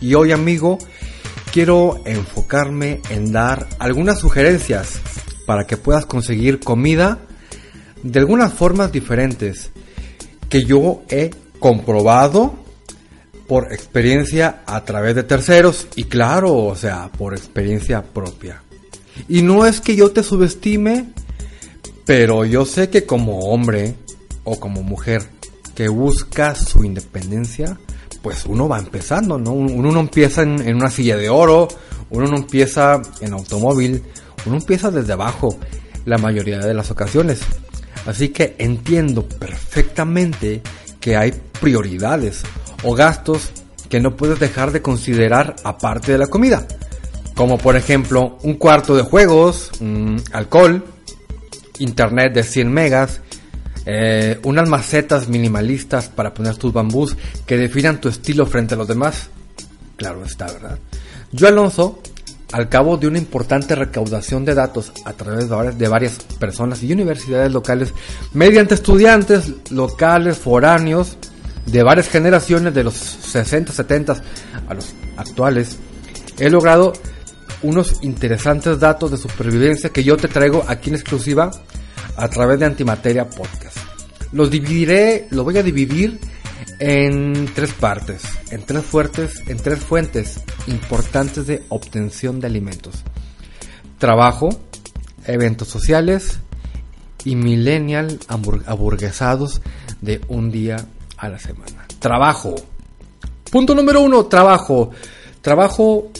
[0.00, 0.78] Y hoy, amigo,
[1.52, 5.00] quiero enfocarme en dar algunas sugerencias
[5.46, 7.18] para que puedas conseguir comida
[8.02, 9.70] de algunas formas diferentes
[10.48, 12.54] que yo he comprobado
[13.48, 18.62] por experiencia a través de terceros y claro, o sea, por experiencia propia.
[19.28, 21.06] Y no es que yo te subestime
[22.08, 23.94] pero yo sé que como hombre
[24.44, 25.28] o como mujer
[25.74, 27.78] que busca su independencia,
[28.22, 29.52] pues uno va empezando, ¿no?
[29.52, 31.68] Uno no empieza en, una silla de oro,
[32.08, 34.02] uno no empieza en automóvil,
[34.46, 35.58] uno empieza desde abajo
[36.06, 37.40] la mayoría de las ocasiones.
[38.06, 40.62] Así que entiendo perfectamente
[41.00, 42.40] que hay prioridades
[42.84, 43.50] o gastos
[43.90, 46.66] que no puedes dejar de considerar aparte de la comida.
[47.38, 49.70] Como por ejemplo un cuarto de juegos,
[50.32, 50.84] alcohol,
[51.78, 53.20] internet de 100 megas,
[53.86, 57.16] eh, unas macetas minimalistas para poner tus bambús
[57.46, 59.28] que definan tu estilo frente a los demás.
[59.94, 60.80] Claro está, ¿verdad?
[61.30, 62.00] Yo, Alonso,
[62.50, 67.52] al cabo de una importante recaudación de datos a través de varias personas y universidades
[67.52, 67.94] locales,
[68.32, 71.16] mediante estudiantes locales, foráneos,
[71.66, 74.16] de varias generaciones, de los 60, 70
[74.68, 75.76] a los actuales,
[76.36, 76.94] he logrado
[77.62, 81.50] unos interesantes datos de supervivencia que yo te traigo aquí en exclusiva
[82.16, 83.76] a través de Antimateria Podcast.
[84.32, 86.18] Los dividiré, lo voy a dividir
[86.78, 93.02] en tres partes, en tres fuertes, en tres fuentes importantes de obtención de alimentos.
[93.98, 94.48] Trabajo,
[95.26, 96.38] eventos sociales
[97.24, 99.60] y millennial aburguesados
[100.00, 100.76] de un día
[101.16, 101.86] a la semana.
[101.98, 102.54] Trabajo.
[103.50, 104.90] Punto número uno, trabajo.
[105.40, 106.10] Trabajo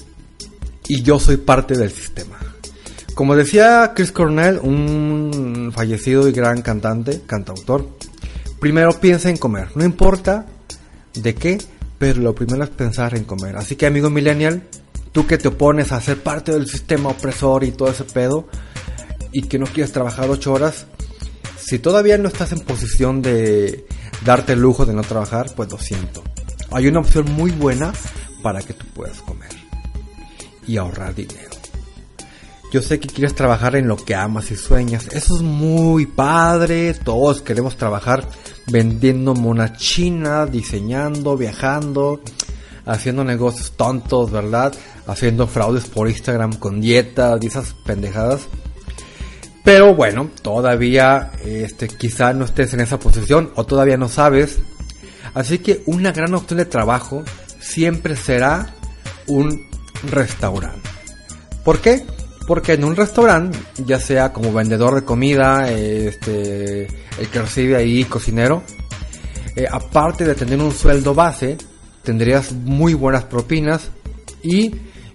[0.89, 2.37] y yo soy parte del sistema.
[3.15, 7.89] Como decía Chris Cornell, un fallecido y gran cantante, cantautor,
[8.59, 10.47] primero piensa en comer, no importa
[11.15, 11.59] de qué,
[11.99, 13.57] pero lo primero es pensar en comer.
[13.57, 14.63] Así que amigo millennial,
[15.13, 18.49] tú que te opones a ser parte del sistema opresor y todo ese pedo,
[19.33, 20.87] y que no quieres trabajar ocho horas,
[21.59, 23.85] si todavía no estás en posición de
[24.25, 26.23] darte el lujo de no trabajar, pues lo siento.
[26.71, 27.93] Hay una opción muy buena
[28.43, 29.58] para que tú puedas comer
[30.69, 31.51] y ahorrar dinero.
[32.71, 35.09] Yo sé que quieres trabajar en lo que amas y sueñas.
[35.13, 36.93] Eso es muy padre.
[36.93, 38.29] Todos queremos trabajar
[38.71, 42.21] vendiendo mona china, diseñando, viajando,
[42.85, 44.75] haciendo negocios tontos, ¿verdad?
[45.07, 48.43] Haciendo fraudes por Instagram con dietas y esas pendejadas.
[49.65, 54.59] Pero bueno, todavía este, quizá no estés en esa posición o todavía no sabes.
[55.33, 57.23] Así que una gran opción de trabajo
[57.61, 58.75] siempre será
[59.27, 59.69] un
[60.11, 60.89] restaurante.
[61.65, 62.05] ¿Por qué?
[62.47, 66.85] Porque en un restaurante, ya sea como vendedor de comida, este,
[67.19, 68.63] el que recibe ahí cocinero,
[69.55, 71.59] eh, aparte de tener un sueldo base,
[72.03, 73.91] tendrías muy buenas propinas
[74.43, 74.75] y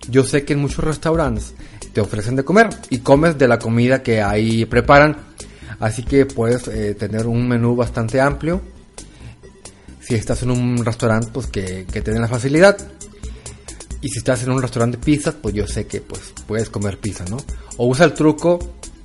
[0.10, 1.56] yo sé que en muchos restaurantes
[1.94, 5.16] te ofrecen de comer y comes de la comida que ahí preparan.
[5.80, 8.62] Así que puedes eh, tener un menú bastante amplio.
[10.02, 12.78] Si estás en un restaurante, pues que, que te den la facilidad.
[14.04, 17.00] Y si estás en un restaurante de pizzas, pues yo sé que pues puedes comer
[17.00, 17.38] pizza, ¿no?
[17.78, 18.60] O usa el truco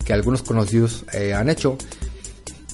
[0.05, 1.79] que algunos conocidos eh, han hecho.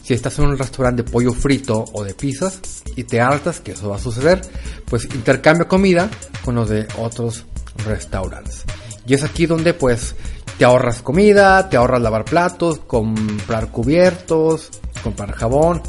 [0.03, 3.73] Si estás en un restaurante de pollo frito o de pizzas y te hartas, que
[3.73, 4.41] eso va a suceder,
[4.87, 6.09] pues intercambia comida
[6.43, 7.45] con los de otros
[7.85, 8.65] restaurantes.
[9.07, 10.15] Y es aquí donde pues
[10.59, 14.71] te ahorras comida, te ahorras lavar platos, comprar cubiertos,
[15.03, 15.83] comprar jabón,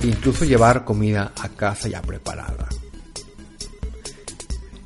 [0.00, 2.68] e incluso llevar comida a casa ya preparada.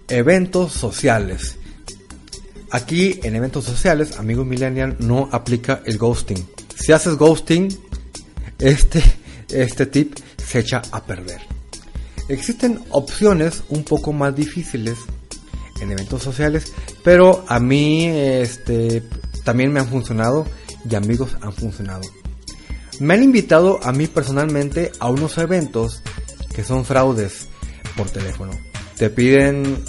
[0.08, 1.56] Eventos sociales.
[2.70, 6.48] Aquí en eventos sociales, amigos millennial, no aplica el ghosting.
[6.74, 7.68] Si haces ghosting,
[8.58, 9.02] este,
[9.50, 11.40] este tip se echa a perder.
[12.28, 14.96] Existen opciones un poco más difíciles
[15.80, 16.72] en eventos sociales,
[17.04, 19.02] pero a mí este,
[19.44, 20.46] también me han funcionado
[20.88, 22.02] y amigos han funcionado.
[23.00, 26.02] Me han invitado a mí personalmente a unos eventos
[26.54, 27.48] que son fraudes
[27.96, 28.67] por teléfono.
[28.98, 29.82] Te piden,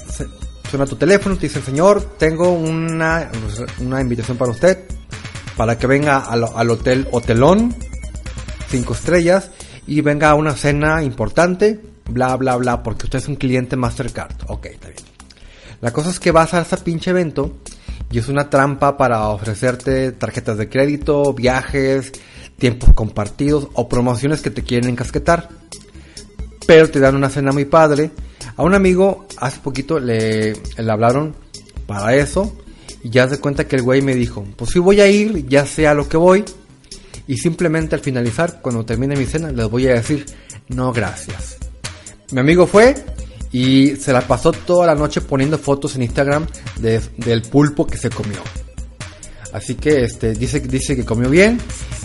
[0.70, 3.32] suena tu teléfono, te dicen, señor, tengo una,
[3.80, 4.86] una invitación para usted,
[5.58, 7.76] para que venga al, al hotel Hotelón,
[8.70, 9.50] 5 estrellas,
[9.88, 14.36] y venga a una cena importante, bla, bla, bla, porque usted es un cliente Mastercard.
[14.48, 15.00] Ok, está bien.
[15.82, 17.58] La cosa es que vas a ese pinche evento
[18.12, 22.12] y es una trampa para ofrecerte tarjetas de crédito, viajes,
[22.58, 25.50] tiempos compartidos o promociones que te quieren encasquetar.
[26.68, 28.12] Pero te dan una cena muy padre.
[28.60, 31.34] A un amigo hace poquito le, hablaron
[31.88, 32.54] para eso
[33.02, 35.66] y ya se cuenta que el güey me dijo, pues si voy a ir, ya
[35.66, 36.44] sé a lo que voy.
[37.26, 40.26] Y simplemente al finalizar, cuando termine mi cena, les voy a decir,
[40.68, 41.56] no gracias.
[42.32, 42.96] Mi amigo fue,
[43.54, 46.46] y se la pasó toda la noche poniendo fotos en Instagram
[46.82, 48.42] de, del pulpo que se comió.
[49.54, 51.62] Así que este dice, dice que comió bien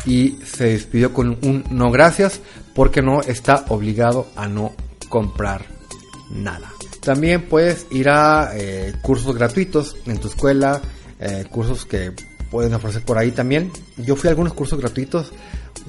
[0.06, 2.38] y se despidió con un no gracias
[2.76, 4.72] porque no está obligado a no
[5.08, 5.73] comprar
[6.30, 6.72] nada.
[7.00, 10.80] También puedes ir a eh, cursos gratuitos en tu escuela,
[11.20, 12.12] eh, cursos que
[12.50, 13.70] pueden ofrecer por ahí también.
[13.96, 15.32] Yo fui a algunos cursos gratuitos.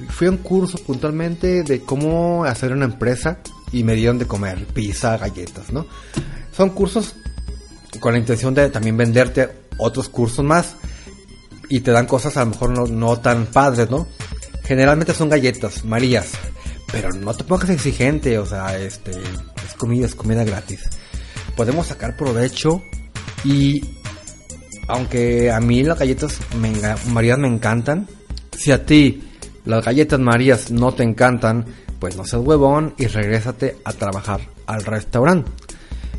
[0.10, 3.40] Fui a un curso puntualmente de cómo hacer una empresa
[3.72, 5.86] y me dieron de comer pizza, galletas, ¿no?
[6.56, 7.16] Son cursos
[8.00, 10.76] con la intención de también venderte otros cursos más
[11.70, 14.08] y te dan cosas a lo mejor no, no tan padres, ¿no?
[14.64, 16.32] Generalmente son galletas, marías,
[16.92, 19.12] pero no te pongas exigente, o sea, este,
[20.04, 20.90] es comida, gratis.
[21.56, 22.84] Podemos sacar provecho
[23.44, 23.82] y
[24.88, 26.40] aunque a mí las galletas
[27.08, 28.08] marías me encantan,
[28.58, 29.24] si a ti
[29.66, 31.66] las galletas marías no te encantan,
[32.00, 35.52] pues no seas huevón y regrésate a trabajar al restaurante.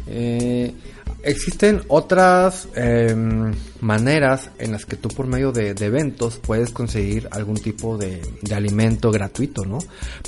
[0.09, 0.75] Eh,
[1.23, 7.57] existen otras em, maneras en las que tú por medio de, eventos puedes conseguir algún
[7.57, 8.23] tipo de,
[8.55, 9.79] alimento gratuito, ¿no?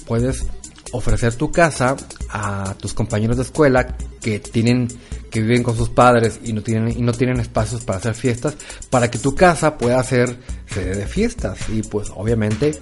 [0.06, 0.46] Puedes
[0.92, 1.96] ofrecer tu casa
[2.30, 4.88] a tus compañeros de escuela que tienen
[5.30, 8.56] que viven con sus padres y no tienen y no tienen espacios para hacer fiestas
[8.90, 12.78] para que tu casa pueda ser sede de fiestas y pues obviamente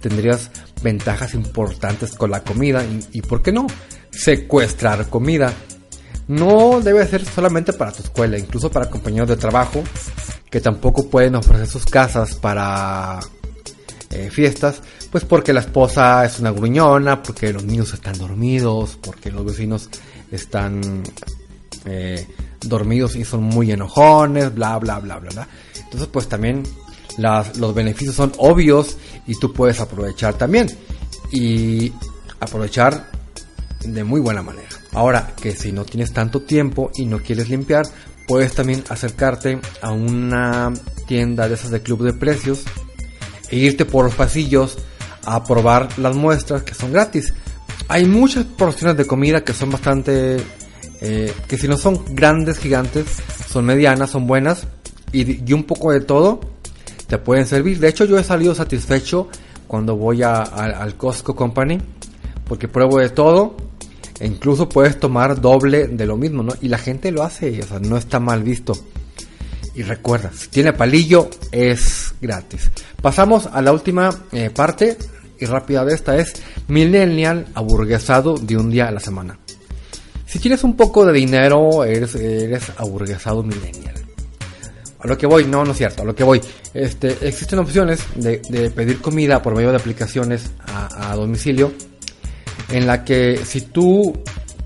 [0.00, 0.50] tendrías
[0.82, 3.66] ventajas importantes con la comida y, ¿por qué no?
[4.10, 5.52] Secuestrar comida.
[6.28, 9.82] No debe ser solamente para tu escuela, incluso para compañeros de trabajo
[10.50, 13.20] que tampoco pueden ofrecer sus casas para
[14.10, 14.80] eh, fiestas,
[15.10, 19.90] pues porque la esposa es una gruñona, porque los niños están dormidos, porque los vecinos
[20.30, 21.02] están
[21.84, 22.26] eh,
[22.60, 25.48] dormidos y son muy enojones, bla, bla, bla, bla, bla.
[25.76, 26.62] Entonces, pues también
[27.18, 28.96] los beneficios son obvios
[29.26, 30.68] y tú puedes aprovechar también.
[31.30, 31.92] Y
[32.40, 33.10] aprovechar
[33.84, 34.68] de muy buena manera.
[34.92, 37.86] Ahora que si no tienes tanto tiempo y no quieres limpiar,
[38.26, 40.72] puedes también acercarte a una
[41.06, 42.64] tienda de esas de club de precios
[43.50, 44.78] e irte por los pasillos
[45.24, 47.34] a probar las muestras que son gratis.
[47.88, 50.38] Hay muchas porciones de comida que son bastante,
[51.00, 53.06] eh, que si no son grandes, gigantes,
[53.48, 54.66] son medianas, son buenas
[55.12, 56.40] y, y un poco de todo
[57.06, 57.78] te pueden servir.
[57.78, 59.28] De hecho, yo he salido satisfecho
[59.66, 61.78] cuando voy a, al Costco Company
[62.44, 63.56] porque pruebo de todo
[64.18, 66.52] e incluso puedes tomar doble de lo mismo, ¿no?
[66.60, 68.72] Y la gente lo hace, o sea, no está mal visto.
[69.74, 72.70] Y recuerda, si tiene palillo es gratis.
[73.00, 74.96] Pasamos a la última eh, parte
[75.38, 76.34] y rápida de esta es
[76.68, 79.38] millennial aburguesado de un día a la semana.
[80.26, 83.98] Si tienes un poco de dinero, eres, eres aburguesado millennial
[85.00, 86.40] a lo que voy, no, no es cierto, a lo que voy.
[86.74, 88.38] Este, existen opciones de,
[88.74, 91.72] pedir comida por medio de aplicaciones a, domicilio,
[92.70, 94.20] en la que si tú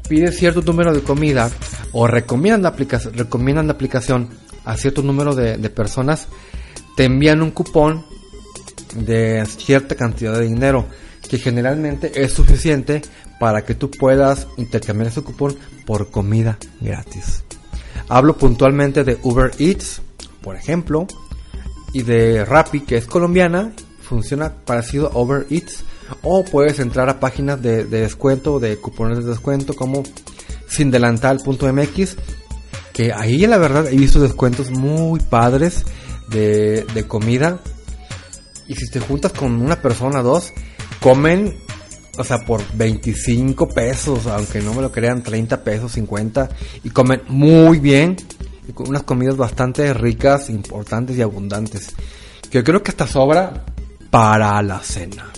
[0.09, 1.51] pides cierto número de comida
[1.93, 4.29] o recomiendan la, aplicación, recomiendan la aplicación
[4.65, 6.29] a cierto número de, de personas,
[6.97, 8.05] te envían un cupón
[8.95, 10.87] de cierta cantidad de dinero
[11.29, 13.03] que generalmente es suficiente
[13.41, 17.43] para que tú puedas intercambiar ese cupón por comida gratis.
[18.09, 20.03] Hablo puntualmente de Uber Eats,
[20.43, 21.07] por ejemplo,
[21.93, 23.73] y de Rappi, que es colombiana,
[24.03, 25.85] funciona parecido a Uber Eats,
[26.23, 30.03] o puedes entrar a páginas de, descuento, de cupones de descuento como
[30.69, 32.17] sindelantal.mx,
[32.93, 35.85] que ahí la verdad he visto descuentos muy padres
[36.33, 37.61] de, comida.
[38.69, 40.53] Y si te juntas con una persona, dos,
[41.01, 41.57] comen
[42.19, 46.49] o sea, por 25 pesos, aunque no me lo crean, 30 pesos, 50,
[46.85, 48.17] y comen muy bien,
[48.69, 51.95] y con unas comidas bastante ricas, importantes y abundantes,
[52.51, 53.65] que yo creo que hasta sobra
[54.11, 55.33] para la cena.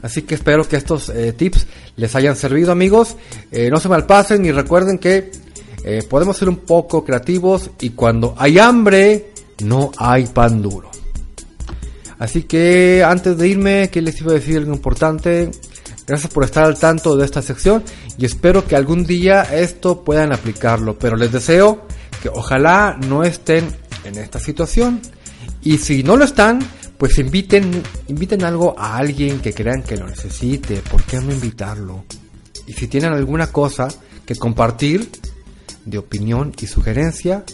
[0.00, 3.16] Así que espero que estos eh, tips les hayan servido amigos,
[3.50, 5.30] eh, no se malpasen y recuerden que
[5.84, 9.32] eh, podemos ser un poco creativos y cuando hay hambre,
[9.62, 10.90] no hay pan duro.
[12.18, 15.50] Así que antes de irme, ¿qué les iba a decir algo importante?
[16.06, 17.82] Gracias por estar al tanto de esta sección
[18.18, 20.98] y espero que algún día esto puedan aplicarlo.
[20.98, 21.86] Pero les deseo
[22.22, 23.66] que ojalá no estén
[24.04, 25.00] en esta situación.
[25.62, 26.60] Y si no lo están,
[26.98, 30.76] pues inviten, inviten algo a alguien que crean que lo necesite.
[30.76, 32.04] ¿Por qué no invitarlo?
[32.66, 33.88] Y si tienen alguna cosa
[34.24, 35.10] que compartir
[35.84, 37.44] de opinión y sugerencia,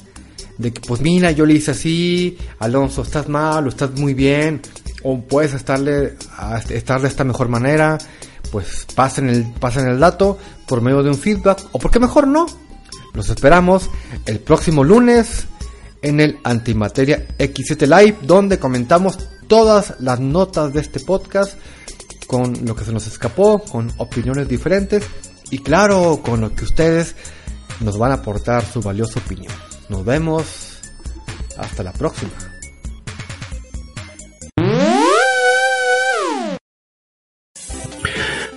[0.60, 4.60] de que pues mira, yo le hice así, Alonso, estás mal o estás muy bien,
[5.02, 6.16] o puedes estarle,
[6.68, 7.96] estar de esta mejor manera,
[8.52, 10.38] pues pasen el, pasen el dato
[10.68, 12.46] por medio de un feedback o porque mejor no.
[13.14, 13.90] Los esperamos
[14.26, 15.46] el próximo lunes
[16.02, 21.54] en el Antimateria X7 Live donde comentamos todas las notas de este podcast
[22.26, 25.04] con lo que se nos escapó, con opiniones diferentes
[25.50, 27.16] y claro, con lo que ustedes
[27.80, 29.69] nos van a aportar su valiosa opinión.
[29.90, 30.78] Nos vemos.
[31.58, 32.30] Hasta la próxima.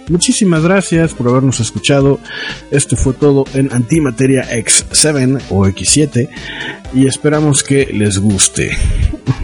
[0.09, 2.19] Muchísimas gracias por habernos escuchado.
[2.69, 6.29] Esto fue todo en Antimateria X7 o X7
[6.93, 8.71] y esperamos que les guste.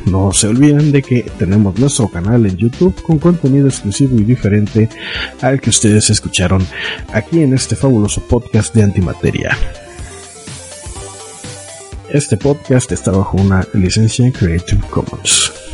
[0.05, 4.89] No se olviden de que tenemos nuestro canal en YouTube con contenido exclusivo y diferente
[5.41, 6.65] al que ustedes escucharon
[7.13, 9.55] aquí en este fabuloso podcast de Antimateria.
[12.11, 15.68] Este podcast está bajo una licencia Creative Commons.